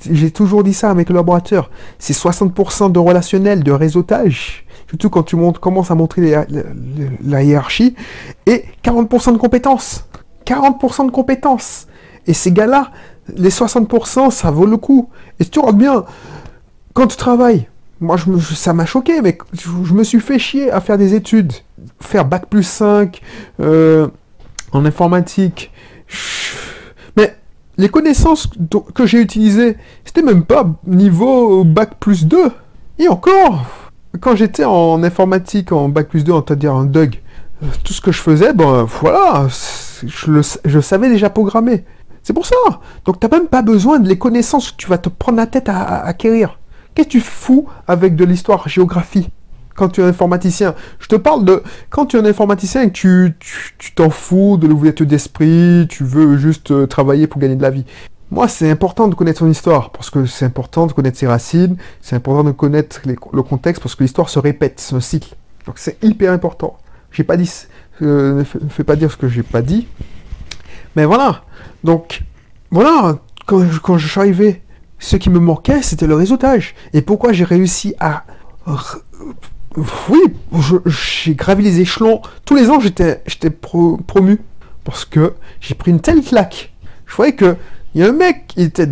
j'ai 0.10 0.32
toujours 0.32 0.64
dit 0.64 0.74
ça 0.74 0.92
à 0.92 0.94
mes 0.94 1.04
collaborateurs, 1.04 1.70
c'est 1.98 2.14
60% 2.14 2.94
de 2.94 3.00
relationnel, 3.00 3.62
de 3.62 3.74
réseautage, 3.74 4.66
surtout 4.88 5.10
quand 5.10 5.24
tu 5.24 5.36
commences 5.60 5.92
à 5.92 5.96
montrer 5.96 6.46
la, 7.22 7.44
hiérarchie, 7.44 7.94
et 8.46 8.64
40% 8.86 9.34
de 9.34 9.38
compétences. 9.38 10.06
40% 10.46 11.08
de 11.08 11.12
compétences. 11.12 11.88
Et 12.26 12.34
ces 12.34 12.54
gars-là, 12.54 12.92
les 13.36 13.50
60%, 13.50 14.32
ça 14.32 14.50
vaut 14.50 14.66
le 14.66 14.78
coup. 14.78 15.10
Et 15.42 15.46
tu 15.46 15.60
regardes 15.60 15.78
bien, 15.78 16.06
quand 16.94 17.08
tu 17.08 17.18
travailles, 17.18 17.68
moi, 18.02 18.18
je 18.18 18.56
ça 18.56 18.74
m'a 18.74 18.86
choqué, 18.86 19.22
mais 19.22 19.38
je, 19.54 19.94
me 19.94 20.04
suis 20.04 20.20
fait 20.20 20.40
chier 20.40 20.72
à 20.72 20.80
faire 20.80 20.98
des 20.98 21.14
études. 21.14 21.54
Faire 22.00 22.26
bac 22.26 22.46
plus 22.50 22.64
5 22.64 23.22
euh, 23.60 24.08
en 24.72 24.86
informatique. 24.86 25.72
Mais 27.18 27.36
les 27.78 27.90
connaissances 27.90 28.50
que 28.96 29.06
j'ai 29.06 29.20
utilisées, 29.20 29.78
c'était 30.06 30.22
même 30.22 30.44
pas 30.44 30.66
niveau 30.88 31.64
bac 31.64 31.96
plus 32.00 32.26
2. 32.26 32.52
Et 33.00 33.08
encore, 33.08 33.66
quand 34.22 34.36
j'étais 34.36 34.66
en 34.66 35.04
informatique, 35.04 35.72
en 35.72 35.90
bac 35.90 36.08
plus 36.08 36.24
2, 36.24 36.32
on 36.32 36.42
dire 36.56 36.74
un 36.74 36.86
DUG, 36.86 37.22
euh, 37.64 37.68
tout 37.84 37.94
ce 37.94 38.02
que 38.02 38.12
je 38.12 38.22
faisais, 38.22 38.54
ben 38.54 38.84
voilà, 38.84 39.48
je, 40.06 40.42
je 40.64 40.80
savais 40.80 41.10
déjà 41.10 41.30
programmer. 41.30 41.84
C'est 42.24 42.34
pour 42.34 42.46
ça. 42.46 42.56
Donc, 43.06 43.20
tu 43.20 43.28
n'as 43.28 43.38
même 43.38 43.48
pas 43.48 43.62
besoin 43.62 44.00
de 44.00 44.08
les 44.08 44.18
connaissances 44.18 44.72
que 44.72 44.78
tu 44.78 44.88
vas 44.88 44.98
te 44.98 45.10
prendre 45.10 45.38
la 45.38 45.48
tête 45.48 45.68
à 45.68 46.04
acquérir. 46.04 46.59
Tu 47.08 47.22
fous 47.22 47.68
avec 47.88 48.16
de 48.16 48.26
l'histoire 48.26 48.68
géographie 48.68 49.30
quand 49.76 49.90
tu 49.90 50.02
es 50.02 50.04
informaticien? 50.04 50.76
Je 51.00 51.08
te 51.08 51.16
parle 51.16 51.46
de 51.46 51.64
quand 51.90 52.08
tu 52.08 52.18
es 52.18 52.20
un 52.20 52.26
informaticien 52.26 52.90
tu 52.90 53.36
t'en 53.96 54.10
fous 54.10 54.58
de 54.58 54.68
l'ouverture 54.68 55.06
d'esprit, 55.06 55.88
tu 55.90 56.04
veux 56.04 56.38
juste 56.38 56.72
euh, 56.72 56.88
travailler 56.88 57.28
pour 57.28 57.40
gagner 57.40 57.56
de 57.56 57.62
la 57.62 57.70
vie. 57.70 57.86
Moi, 58.32 58.48
c'est 58.48 58.70
important 58.70 59.08
de 59.08 59.16
connaître 59.16 59.40
son 59.40 59.50
histoire, 59.50 59.90
parce 59.92 60.12
que 60.12 60.26
c'est 60.28 60.46
important 60.46 60.86
de 60.86 60.94
connaître 60.94 61.18
ses 61.18 61.26
racines, 61.26 61.78
c'est 62.00 62.16
important 62.16 62.44
de 62.44 62.52
connaître 62.52 63.02
le 63.06 63.42
contexte, 63.42 63.82
parce 63.82 63.96
que 63.96 64.04
l'histoire 64.04 64.30
se 64.30 64.38
répète, 64.38 64.80
c'est 64.80 64.96
un 64.96 65.00
cycle. 65.00 65.36
Donc 65.66 65.80
c'est 65.80 66.04
hyper 66.04 66.32
important. 66.32 66.78
J'ai 67.12 67.24
pas 67.24 67.38
dit, 67.38 67.52
euh, 68.04 68.44
ne, 68.62 68.70
fais 68.70 68.84
pas 68.84 68.96
dire 68.96 69.12
ce 69.12 69.18
que 69.18 69.28
j'ai 69.28 69.42
pas 69.42 69.62
dit. 69.62 69.88
Mais 70.96 71.06
voilà. 71.06 71.44
Donc, 71.84 72.24
voilà, 72.70 73.18
quand 73.48 73.98
je 73.98 74.08
suis 74.08 74.20
arrivé 74.20 74.62
ce 75.00 75.16
qui 75.16 75.30
me 75.30 75.40
manquait, 75.40 75.82
c'était 75.82 76.08
le 76.08 76.16
réseautage. 76.16 76.76
Et 76.94 77.02
pourquoi 77.02 77.32
j'ai 77.32 77.46
réussi 77.46 77.96
à... 78.00 78.26
Oui, 80.10 80.20
j'ai 80.86 81.36
gravi 81.36 81.64
les 81.64 81.80
échelons. 81.80 82.22
Tous 82.46 82.56
les 82.56 82.70
ans, 82.70 82.80
j'étais 82.80 83.50
promu. 83.50 84.42
Parce 84.84 85.06
que 85.06 85.34
j'ai 85.62 85.76
pris 85.76 85.92
une 85.92 86.00
telle 86.00 86.22
claque. 86.22 86.74
Je 87.06 87.16
voyais 87.16 87.34
que... 87.34 87.56
Il 87.96 88.02
y 88.02 88.04
a 88.04 88.10
un 88.10 88.14
mec, 88.14 88.54
il 88.56 88.66
était... 88.66 88.90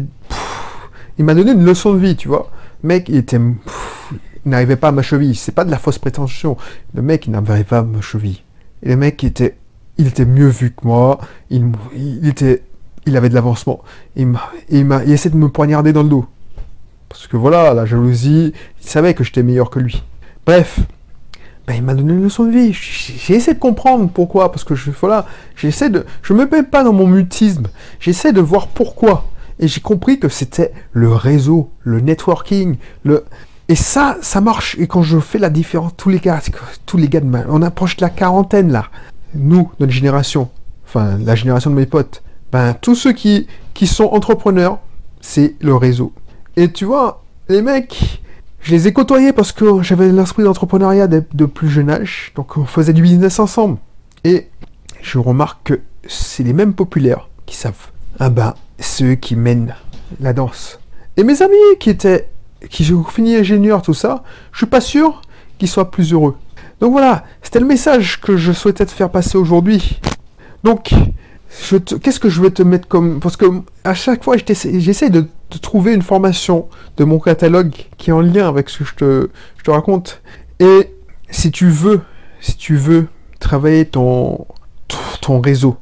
il 1.17 1.25
m'a 1.25 1.35
donné 1.35 1.51
une 1.51 1.63
leçon 1.63 1.93
de 1.93 1.99
vie, 1.99 2.15
tu 2.15 2.27
vois. 2.27 2.51
Le 2.83 2.87
mec, 2.87 3.09
il 3.09 3.17
était... 3.17 3.37
il 3.37 4.49
n'arrivait 4.49 4.75
pas 4.75 4.87
à 4.87 4.91
ma 4.91 5.01
cheville. 5.01 5.35
C'est 5.35 5.51
pas 5.51 5.65
de 5.65 5.71
la 5.71 5.77
fausse 5.77 5.99
prétention. 5.99 6.57
Le 6.93 7.01
mec, 7.01 7.27
il 7.27 7.31
n'arrivait 7.31 7.63
pas 7.63 7.79
à 7.79 7.83
ma 7.83 8.01
cheville. 8.01 8.41
Et 8.81 8.89
le 8.89 8.97
mec, 8.97 9.21
il 9.23 9.27
était... 9.27 9.55
Il 9.99 10.07
était 10.07 10.25
mieux 10.25 10.47
vu 10.47 10.71
que 10.71 10.85
moi. 10.85 11.19
Il, 11.49 11.71
il 11.95 12.27
était 12.27 12.63
il 13.07 13.17
avait 13.17 13.29
de 13.29 13.33
l'avancement. 13.33 13.81
Il, 14.15 14.27
il, 14.69 14.87
il 15.05 15.11
essayé 15.11 15.31
de 15.31 15.37
me 15.37 15.49
poignarder 15.49 15.93
dans 15.93 16.03
le 16.03 16.09
dos. 16.09 16.25
Parce 17.09 17.27
que 17.27 17.37
voilà, 17.37 17.73
la 17.73 17.85
jalousie, 17.85 18.53
il 18.81 18.87
savait 18.87 19.13
que 19.13 19.23
j'étais 19.23 19.43
meilleur 19.43 19.69
que 19.69 19.79
lui. 19.79 20.03
Bref, 20.45 20.79
ben, 21.65 21.73
il 21.75 21.83
m'a 21.83 21.93
donné 21.93 22.13
une 22.13 22.23
leçon 22.23 22.45
de 22.45 22.51
vie. 22.51 22.73
J'ai 22.73 23.35
essayé 23.35 23.53
de 23.53 23.59
comprendre 23.59 24.09
pourquoi, 24.09 24.51
parce 24.51 24.63
que 24.63 24.75
je, 24.75 24.91
voilà, 24.91 25.25
j'essaie 25.55 25.89
de, 25.89 26.05
je 26.21 26.33
me 26.33 26.45
mets 26.45 26.63
pas 26.63 26.83
dans 26.83 26.93
mon 26.93 27.07
mutisme. 27.07 27.67
J'essaie 27.99 28.33
de 28.33 28.41
voir 28.41 28.67
pourquoi. 28.67 29.25
Et 29.59 29.67
j'ai 29.67 29.81
compris 29.81 30.19
que 30.19 30.29
c'était 30.29 30.71
le 30.91 31.11
réseau, 31.11 31.71
le 31.81 31.99
networking, 31.99 32.77
le, 33.03 33.25
et 33.69 33.75
ça, 33.75 34.17
ça 34.21 34.39
marche. 34.39 34.77
Et 34.79 34.87
quand 34.87 35.01
je 35.01 35.19
fais 35.19 35.39
la 35.39 35.49
différence, 35.49 35.93
tous 35.97 36.09
les 36.09 36.19
gars, 36.19 36.39
tous 36.85 36.97
les 36.97 37.09
gars 37.09 37.19
de 37.19 37.25
ma, 37.25 37.43
on 37.49 37.61
approche 37.61 37.97
de 37.97 38.01
la 38.01 38.09
quarantaine 38.09 38.71
là. 38.71 38.85
Nous, 39.33 39.71
notre 39.79 39.91
génération, 39.91 40.49
enfin 40.85 41.17
la 41.17 41.35
génération 41.35 41.69
de 41.69 41.75
mes 41.75 41.85
potes, 41.85 42.23
ben, 42.51 42.73
tous 42.73 42.95
ceux 42.95 43.13
qui, 43.13 43.47
sont 43.85 44.05
entrepreneurs, 44.05 44.79
c'est 45.21 45.55
le 45.59 45.75
réseau. 45.75 46.13
Et 46.55 46.71
tu 46.71 46.85
vois, 46.85 47.23
les 47.49 47.61
mecs, 47.61 48.21
je 48.61 48.71
les 48.71 48.87
ai 48.87 48.93
côtoyés 48.93 49.33
parce 49.33 49.51
que 49.51 49.81
j'avais 49.81 50.11
l'esprit 50.11 50.43
d'entrepreneuriat 50.43 51.07
de, 51.07 51.45
plus 51.45 51.69
jeune 51.69 51.89
âge, 51.89 52.31
donc 52.35 52.57
on 52.57 52.65
faisait 52.65 52.93
du 52.93 53.01
business 53.01 53.39
ensemble. 53.39 53.77
Et 54.23 54.47
je 55.01 55.19
remarque 55.19 55.59
que 55.63 55.81
c'est 56.07 56.43
les 56.43 56.53
mêmes 56.53 56.73
populaires 56.73 57.29
qui 57.45 57.55
savent. 57.55 57.91
Ah 58.19 58.29
ben, 58.29 58.55
ceux 58.79 59.15
qui 59.15 59.35
mènent 59.35 59.75
la 60.19 60.33
danse. 60.33 60.79
Et 61.17 61.23
mes 61.23 61.41
amis 61.41 61.55
qui 61.79 61.89
étaient, 61.89 62.29
qui 62.69 62.91
ont 62.93 63.03
fini 63.03 63.35
ingénieur, 63.35 63.81
tout 63.81 63.93
ça, 63.93 64.23
je 64.51 64.57
suis 64.57 64.65
pas 64.65 64.81
sûr 64.81 65.21
qu'ils 65.59 65.69
soient 65.69 65.91
plus 65.91 66.13
heureux. 66.13 66.35
Donc 66.79 66.91
voilà, 66.91 67.23
c'était 67.41 67.59
le 67.59 67.65
message 67.65 68.21
que 68.21 68.37
je 68.37 68.51
souhaitais 68.51 68.85
te 68.85 68.91
faire 68.91 69.09
passer 69.09 69.37
aujourd'hui. 69.37 69.99
Donc, 70.63 70.93
qu'est-ce 72.01 72.19
que 72.19 72.29
je 72.29 72.41
vais 72.41 72.51
te 72.51 72.63
mettre 72.63 72.87
comme... 72.87 73.19
Parce 73.19 73.37
que 73.37 73.45
à 73.83 73.93
chaque 73.93 74.23
fois, 74.23 74.35
j'essaie 74.37 75.09
de, 75.09 75.27
trouver 75.61 75.93
une 75.93 76.01
formation 76.01 76.67
de 76.97 77.03
mon 77.03 77.19
catalogue 77.19 77.73
qui 77.97 78.09
est 78.09 78.13
en 78.13 78.21
lien 78.21 78.47
avec 78.47 78.69
ce 78.69 78.79
que 78.79 78.85
je 78.85 78.95
te, 78.95 79.29
je 79.57 79.63
te 79.63 79.71
raconte. 79.71 80.21
Et 80.59 80.93
si 81.29 81.51
tu 81.51 81.69
veux, 81.69 82.01
si 82.41 82.57
tu 82.57 82.75
veux 82.75 83.07
travailler 83.39 83.85
ton, 83.85 84.45
ton 85.21 85.39
réseau, 85.39 85.77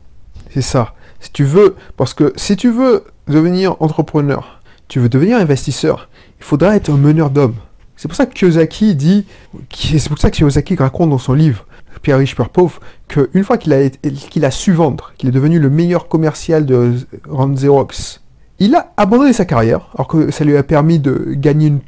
c'est 0.54 0.62
ça. 0.62 0.94
Si 1.20 1.32
tu 1.32 1.44
veux, 1.44 1.76
parce 1.98 2.14
que 2.14 2.34
si 2.36 2.56
tu 2.56 2.70
veux 2.70 3.04
devenir 3.28 3.76
entrepreneur, 3.82 4.62
tu 4.88 5.00
veux 5.00 5.10
devenir 5.10 5.38
investisseur, 5.38 6.10
il 6.40 6.44
faudra 6.46 6.76
être 6.76 6.90
un 6.90 6.98
meneur 6.98 7.30
d'hommes. 7.30 7.56
C'est 7.98 8.08
pour 8.08 8.16
ça 8.16 8.26
que 8.26 8.34
Kiyosaki 8.34 8.94
dit, 8.96 9.26
c'est 9.74 10.10
pour 10.10 10.20
ça 10.20 10.30
que 10.30 10.36
Kiyosaki 10.36 10.76
raconte 10.76 11.10
dans 11.10 11.18
son 11.18 11.34
livre, 11.34 11.66
Pierre 12.02 12.18
riche, 12.18 12.36
Père 12.36 12.50
pauvre, 12.50 12.80
qu'une 13.08 13.44
fois 13.44 13.58
qu'il 13.58 13.74
a, 13.74 14.52
su 14.52 14.74
vendre, 14.74 15.14
qu'il 15.18 15.30
est 15.30 15.32
devenu 15.32 15.60
le 15.60 15.70
meilleur 15.70 16.08
commercial 16.08 16.66
de 16.66 16.94
Rand 17.30 17.50
Xerox, 17.50 18.22
il 18.60 18.76
a 18.76 18.94
abandonné 18.98 19.34
sa 19.34 19.46
carrière, 19.46 19.90
alors 19.96 20.08
que 20.08 20.32
ça 20.32 20.46
lui 20.46 20.56
a 20.56 20.64
permis 20.64 21.00
de 21.00 21.34
gagner 21.34 21.68
une, 21.68 21.80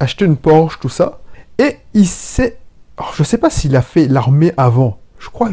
acheter 0.00 0.24
une 0.24 0.36
Porsche, 0.36 0.78
tout 0.80 0.88
ça, 0.88 1.20
et 1.58 1.78
il 1.94 2.06
s'est, 2.06 2.58
je 3.14 3.22
sais 3.22 3.38
pas 3.38 3.50
s'il 3.50 3.74
a 3.76 3.82
fait 3.82 4.06
l'armée 4.06 4.52
avant, 4.56 4.98
je 5.18 5.30
crois, 5.30 5.50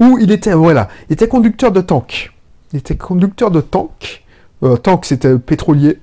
ou 0.00 0.18
il 0.20 0.30
était, 0.30 0.52
voilà, 0.52 0.88
il 1.08 1.14
était 1.14 1.28
conducteur 1.28 1.72
de 1.72 1.80
tank. 1.80 2.32
Il 2.72 2.78
était 2.78 2.96
conducteur 2.96 3.50
de 3.50 3.60
tank. 3.60 4.24
Euh, 4.62 4.76
tank, 4.76 5.04
c'était 5.04 5.38
pétrolier. 5.38 5.98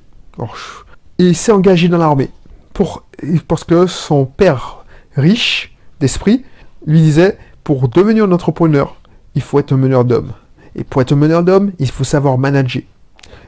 et 1.19 1.24
il 1.24 1.36
s'est 1.36 1.52
engagé 1.52 1.88
dans 1.88 1.98
l'armée. 1.98 2.30
Pour, 2.74 3.04
parce 3.48 3.63
que 3.63 3.88
son 3.88 4.26
père, 4.26 4.84
riche 5.15 5.76
d'esprit, 6.00 6.43
lui 6.86 7.02
disait, 7.02 7.38
pour 7.63 7.88
devenir 7.89 8.26
un 8.26 8.32
entrepreneur, 8.32 8.95
il 9.36 9.41
faut 9.41 9.60
être 9.60 9.74
un 9.74 9.78
meneur 9.78 10.06
d'hommes. 10.06 10.32
Et 10.76 10.84
pour 10.84 11.02
être 11.02 11.13
un 11.13 11.17
meneur 11.17 11.43
d'hommes, 11.43 11.71
il 11.80 11.89
faut 11.89 12.04
savoir 12.04 12.38
manager. 12.38 12.84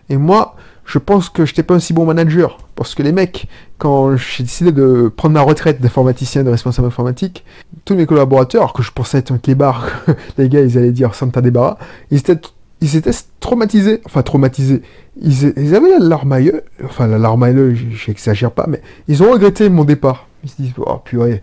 Et 0.09 0.17
moi, 0.17 0.55
je 0.85 0.99
pense 0.99 1.29
que 1.29 1.45
je 1.45 1.51
n'étais 1.51 1.63
pas 1.63 1.75
un 1.75 1.79
si 1.79 1.93
bon 1.93 2.05
manager. 2.05 2.57
Parce 2.75 2.95
que 2.95 3.03
les 3.03 3.11
mecs, 3.11 3.47
quand 3.77 4.15
j'ai 4.15 4.43
décidé 4.43 4.71
de 4.71 5.11
prendre 5.15 5.33
ma 5.33 5.41
retraite 5.41 5.81
d'informaticien, 5.81 6.43
de 6.43 6.49
responsable 6.49 6.87
informatique, 6.87 7.43
tous 7.85 7.95
mes 7.95 8.05
collaborateurs, 8.05 8.71
que 8.73 8.81
je 8.81 8.91
pensais 8.91 9.17
être 9.17 9.31
un 9.31 9.37
clébard, 9.37 9.87
les 10.37 10.47
gars, 10.47 10.61
ils 10.61 10.77
allaient 10.77 10.91
dire 10.91 11.13
Santa 11.13 11.41
Débarras, 11.41 11.77
ils 12.09 12.19
étaient, 12.19 12.39
ils 12.79 12.95
étaient 12.95 13.11
traumatisés. 13.41 14.01
Enfin, 14.05 14.23
traumatisés. 14.23 14.81
Ils, 15.21 15.53
ils 15.57 15.75
avaient 15.75 15.89
la 15.89 15.99
larme 15.99 16.31
à 16.31 16.39
l'œil. 16.39 16.61
Enfin, 16.85 17.07
la 17.07 17.17
larme 17.17 17.43
à 17.43 17.51
l'œil, 17.51 17.75
j'exagère 17.91 18.51
pas, 18.51 18.65
mais 18.67 18.81
ils 19.09 19.21
ont 19.21 19.31
regretté 19.31 19.69
mon 19.69 19.83
départ. 19.83 20.27
Ils 20.43 20.49
se 20.49 20.61
disent, 20.61 20.73
oh 20.77 21.01
purée, 21.03 21.41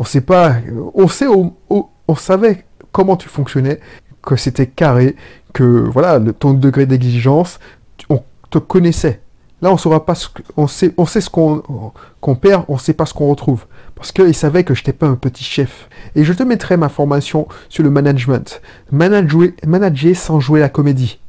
on 0.00 0.04
sait 0.04 0.22
pas, 0.22 0.56
on 0.88 2.14
savait 2.16 2.64
comment 2.90 3.18
tu 3.18 3.28
fonctionnais, 3.28 3.80
que 4.22 4.34
c'était 4.34 4.66
carré, 4.66 5.14
que 5.52 5.62
voilà, 5.62 6.18
le, 6.18 6.32
ton 6.32 6.54
degré 6.54 6.86
d'exigence, 6.86 7.60
on 8.08 8.22
te 8.48 8.56
connaissait. 8.56 9.20
Là, 9.60 9.70
on 9.70 9.76
saura 9.76 10.06
pas 10.06 10.14
sait, 10.14 10.94
on 10.96 11.04
sait 11.04 11.20
ce 11.20 11.28
qu'on 11.28 12.34
perd, 12.34 12.64
on 12.68 12.78
sait 12.78 12.94
pas 12.94 13.04
ce 13.04 13.12
qu'on 13.12 13.28
retrouve. 13.28 13.66
Parce 13.94 14.10
qu'ils 14.10 14.34
savaient 14.34 14.64
que 14.64 14.72
je 14.72 14.80
n'étais 14.80 14.94
pas 14.94 15.06
un 15.06 15.16
petit 15.16 15.44
chef. 15.44 15.90
Et 16.16 16.24
je 16.24 16.32
te 16.32 16.42
mettrai 16.42 16.78
ma 16.78 16.88
formation 16.88 17.46
sur 17.68 17.84
le 17.84 17.90
management. 17.90 18.62
Manager 18.90 20.16
sans 20.16 20.40
jouer 20.40 20.60
la 20.60 20.70
comédie. 20.70 21.19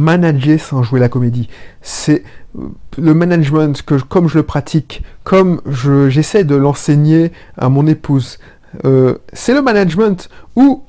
Manager 0.00 0.58
sans 0.58 0.82
jouer 0.82 1.00
la 1.00 1.08
comédie. 1.08 1.48
C'est 1.82 2.24
euh, 2.58 2.68
le 2.98 3.14
management 3.14 3.82
que, 3.82 3.94
comme 3.94 4.28
je 4.28 4.38
le 4.38 4.42
pratique, 4.42 5.02
comme 5.24 5.60
j'essaie 6.08 6.44
de 6.44 6.56
l'enseigner 6.56 7.32
à 7.56 7.68
mon 7.68 7.86
épouse. 7.86 8.38
Euh, 8.84 9.18
c'est 9.32 9.54
le 9.54 9.62
management 9.62 10.28
où 10.56 10.84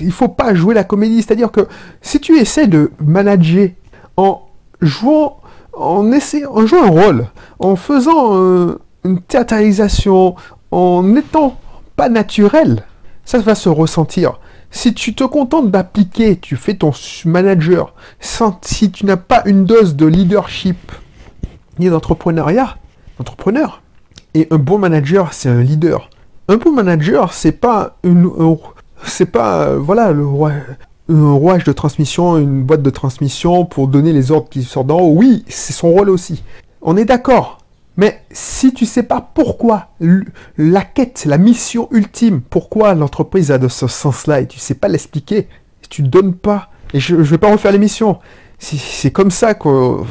il 0.00 0.12
faut 0.12 0.28
pas 0.28 0.54
jouer 0.54 0.74
la 0.74 0.84
comédie. 0.84 1.22
C'est-à-dire 1.22 1.50
que 1.50 1.66
si 2.02 2.20
tu 2.20 2.38
essaies 2.38 2.66
de 2.66 2.90
manager 3.04 3.70
en 4.16 4.42
jouant, 4.80 5.40
en 5.72 6.12
essayant, 6.12 6.52
en 6.54 6.66
jouant 6.66 6.84
un 6.84 7.04
rôle, 7.04 7.26
en 7.58 7.76
faisant 7.76 8.36
euh, 8.36 8.78
une 9.04 9.20
théâtralisation, 9.20 10.34
en 10.70 11.02
n'étant 11.02 11.58
pas 11.96 12.08
naturel, 12.08 12.84
ça 13.24 13.38
va 13.38 13.54
se 13.54 13.68
ressentir. 13.68 14.38
Si 14.76 14.92
tu 14.92 15.14
te 15.14 15.24
contentes 15.24 15.70
d'appliquer, 15.70 16.36
tu 16.36 16.54
fais 16.54 16.74
ton 16.74 16.92
manager, 17.24 17.94
si 18.20 18.90
tu 18.90 19.06
n'as 19.06 19.16
pas 19.16 19.40
une 19.46 19.64
dose 19.64 19.96
de 19.96 20.04
leadership 20.04 20.92
ni 21.78 21.88
d'entrepreneuriat, 21.88 22.76
entrepreneur, 23.18 23.80
et 24.34 24.46
un 24.50 24.58
bon 24.58 24.76
manager, 24.76 25.32
c'est 25.32 25.48
un 25.48 25.62
leader. 25.62 26.10
Un 26.48 26.58
bon 26.58 26.72
manager, 26.72 27.32
c'est 27.32 27.52
pas 27.52 27.96
une, 28.04 28.30
pas, 29.32 29.62
euh, 29.62 29.78
voilà, 29.78 30.12
un 31.08 31.32
rouage 31.32 31.64
de 31.64 31.72
transmission, 31.72 32.36
une 32.36 32.62
boîte 32.62 32.82
de 32.82 32.90
transmission 32.90 33.64
pour 33.64 33.88
donner 33.88 34.12
les 34.12 34.30
ordres 34.30 34.50
qui 34.50 34.62
sortent 34.62 34.88
d'en 34.88 35.00
haut. 35.00 35.14
Oui, 35.14 35.42
c'est 35.48 35.72
son 35.72 35.90
rôle 35.90 36.10
aussi. 36.10 36.44
On 36.82 36.98
est 36.98 37.06
d'accord. 37.06 37.64
Mais 37.96 38.22
si 38.30 38.74
tu 38.74 38.84
sais 38.84 39.02
pas 39.02 39.20
pourquoi 39.20 39.88
la 40.58 40.82
quête, 40.82 41.24
la 41.24 41.38
mission 41.38 41.88
ultime, 41.90 42.40
pourquoi 42.42 42.94
l'entreprise 42.94 43.50
a 43.50 43.58
de 43.58 43.68
ce 43.68 43.86
sens-là 43.86 44.40
et 44.40 44.46
tu 44.46 44.58
sais 44.58 44.74
pas 44.74 44.88
l'expliquer, 44.88 45.48
tu 45.88 46.02
ne 46.02 46.08
donnes 46.08 46.34
pas, 46.34 46.70
et 46.92 47.00
je, 47.00 47.14
ne 47.14 47.22
vais 47.22 47.38
pas 47.38 47.50
refaire 47.50 47.72
l'émission, 47.72 48.18
c'est 48.58 49.10
comme 49.10 49.30
ça 49.30 49.54
qu'on 49.54 50.04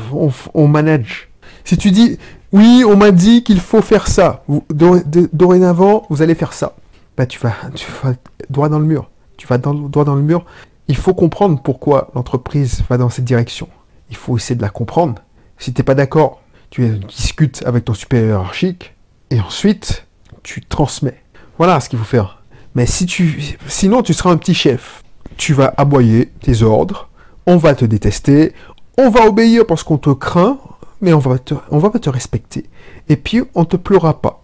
on, 0.53 0.67
manage. 0.67 1.29
Si 1.63 1.77
tu 1.77 1.91
dis, 1.91 2.17
oui, 2.51 2.83
on 2.87 2.95
m'a 2.95 3.11
dit 3.11 3.43
qu'il 3.43 3.59
faut 3.59 3.81
faire 3.81 4.07
ça, 4.07 4.43
dorénavant, 4.71 6.05
vous 6.09 6.21
allez 6.21 6.35
faire 6.35 6.53
ça, 6.53 6.75
bah 7.17 7.25
tu 7.25 7.39
vas, 7.39 7.53
tu 7.75 7.87
vas 8.03 8.13
droit 8.49 8.69
dans 8.69 8.79
le 8.79 8.85
mur. 8.85 9.09
Tu 9.37 9.47
vas 9.47 9.57
droit 9.57 10.05
dans 10.05 10.15
le 10.15 10.21
mur. 10.21 10.45
Il 10.87 10.95
faut 10.95 11.13
comprendre 11.13 11.61
pourquoi 11.61 12.11
l'entreprise 12.15 12.83
va 12.89 12.97
dans 12.97 13.09
cette 13.09 13.25
direction. 13.25 13.67
Il 14.09 14.15
faut 14.15 14.37
essayer 14.37 14.55
de 14.55 14.61
la 14.61 14.69
comprendre. 14.69 15.21
Si 15.57 15.73
tu 15.73 15.81
n'es 15.81 15.83
pas 15.83 15.95
d'accord, 15.95 16.41
tu 16.69 16.87
discutes 17.07 17.63
avec 17.65 17.85
ton 17.85 17.93
supérieur 17.93 18.39
hiérarchique 18.39 18.95
et 19.29 19.39
ensuite 19.39 20.05
tu 20.43 20.61
transmets. 20.61 21.21
Voilà 21.57 21.79
ce 21.79 21.89
qu'il 21.89 21.99
faut 21.99 22.05
faire. 22.05 22.43
Mais 22.75 22.85
si 22.85 23.05
tu, 23.05 23.57
sinon 23.67 24.01
tu 24.03 24.13
seras 24.13 24.31
un 24.31 24.37
petit 24.37 24.53
chef. 24.53 25.03
Tu 25.37 25.53
vas 25.53 25.73
aboyer 25.77 26.27
tes 26.41 26.63
ordres, 26.63 27.09
on 27.45 27.57
va 27.57 27.75
te 27.75 27.85
détester, 27.85 28.53
on 28.97 29.09
va 29.09 29.25
obéir 29.25 29.65
parce 29.65 29.83
qu'on 29.83 29.97
te 29.97 30.09
craint, 30.11 30.59
mais 31.01 31.13
on 31.13 31.19
va, 31.19 31.37
va 31.71 31.89
pas 31.89 31.99
te 31.99 32.09
respecter. 32.09 32.69
Et 33.09 33.17
puis 33.17 33.43
on 33.53 33.65
te 33.65 33.75
pleurera 33.75 34.21
pas. 34.21 34.43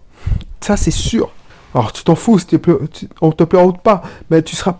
Ça 0.60 0.76
c'est 0.76 0.90
sûr. 0.90 1.30
Alors 1.74 1.92
tu 1.92 2.04
t'en 2.04 2.14
fous, 2.14 2.38
si 2.38 2.46
on 3.20 3.32
te 3.32 3.44
pleure 3.44 3.78
pas, 3.78 4.02
mais 4.30 4.42
tu 4.42 4.56
seras, 4.56 4.76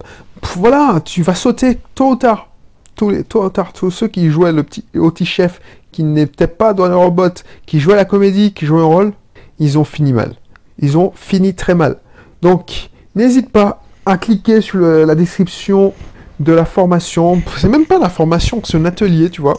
voilà, 0.56 1.00
tu 1.04 1.22
vas 1.22 1.34
sauter 1.34 1.78
tôt 1.94 2.10
ou 2.10 2.16
tard. 2.16 2.48
Tous 2.94 3.22
tôt 3.24 3.44
ou 3.44 3.48
tard, 3.48 3.72
tous 3.72 3.90
ceux 3.90 4.08
qui 4.08 4.28
jouaient 4.28 4.52
le 4.52 4.62
petit, 4.62 4.84
au 4.94 5.10
petit 5.10 5.24
chef, 5.24 5.60
qui 5.92 6.02
n'étaient 6.02 6.46
pas 6.46 6.74
dans 6.74 6.88
le 6.88 6.96
robot, 6.96 7.44
qui 7.66 7.78
jouaient 7.78 7.96
la 7.96 8.04
comédie, 8.04 8.52
qui 8.52 8.66
jouaient 8.66 8.80
un 8.80 8.86
rôle, 8.86 9.12
ils 9.58 9.78
ont 9.78 9.84
fini 9.84 10.12
mal. 10.12 10.34
Ils 10.78 10.98
ont 10.98 11.12
fini 11.14 11.54
très 11.54 11.74
mal. 11.74 11.98
Donc, 12.40 12.90
n'hésite 13.14 13.50
pas 13.50 13.82
à 14.04 14.16
cliquer 14.16 14.60
sur 14.60 14.78
la 14.80 15.14
description 15.14 15.92
de 16.40 16.52
la 16.52 16.64
formation. 16.64 17.40
C'est 17.56 17.68
même 17.68 17.86
pas 17.86 17.98
la 17.98 18.08
formation, 18.08 18.60
c'est 18.64 18.76
un 18.76 18.84
atelier, 18.84 19.30
tu 19.30 19.42
vois. 19.42 19.58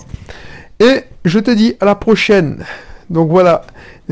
Et 0.79 1.03
je 1.23 1.39
te 1.39 1.51
dis 1.51 1.75
à 1.79 1.85
la 1.85 1.95
prochaine. 1.95 2.65
Donc 3.09 3.29
voilà, 3.29 3.61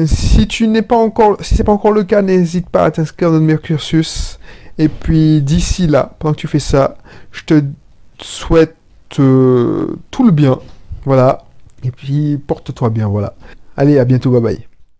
si 0.05 0.47
tu 0.47 0.67
n'es 0.67 0.81
pas 0.81 0.95
encore, 0.95 1.37
si 1.41 1.55
c'est 1.55 1.63
pas 1.63 1.71
encore 1.71 1.91
le 1.91 2.03
cas, 2.03 2.21
n'hésite 2.21 2.69
pas 2.69 2.85
à 2.85 2.91
t'inscrire 2.91 3.31
dans 3.31 3.39
le 3.39 3.57
cursus. 3.57 4.39
Et 4.77 4.87
puis 4.87 5.41
d'ici 5.41 5.87
là, 5.87 6.15
pendant 6.19 6.33
que 6.33 6.39
tu 6.39 6.47
fais 6.47 6.59
ça, 6.59 6.97
je 7.31 7.43
te 7.43 7.61
souhaite 8.21 8.75
euh, 9.19 9.95
tout 10.11 10.23
le 10.23 10.31
bien. 10.31 10.59
Voilà. 11.05 11.43
Et 11.83 11.91
puis 11.91 12.37
porte-toi 12.37 12.89
bien, 12.89 13.07
voilà. 13.07 13.35
Allez, 13.77 13.99
à 13.99 14.05
bientôt, 14.05 14.31
bye 14.31 14.41
bye. 14.41 14.70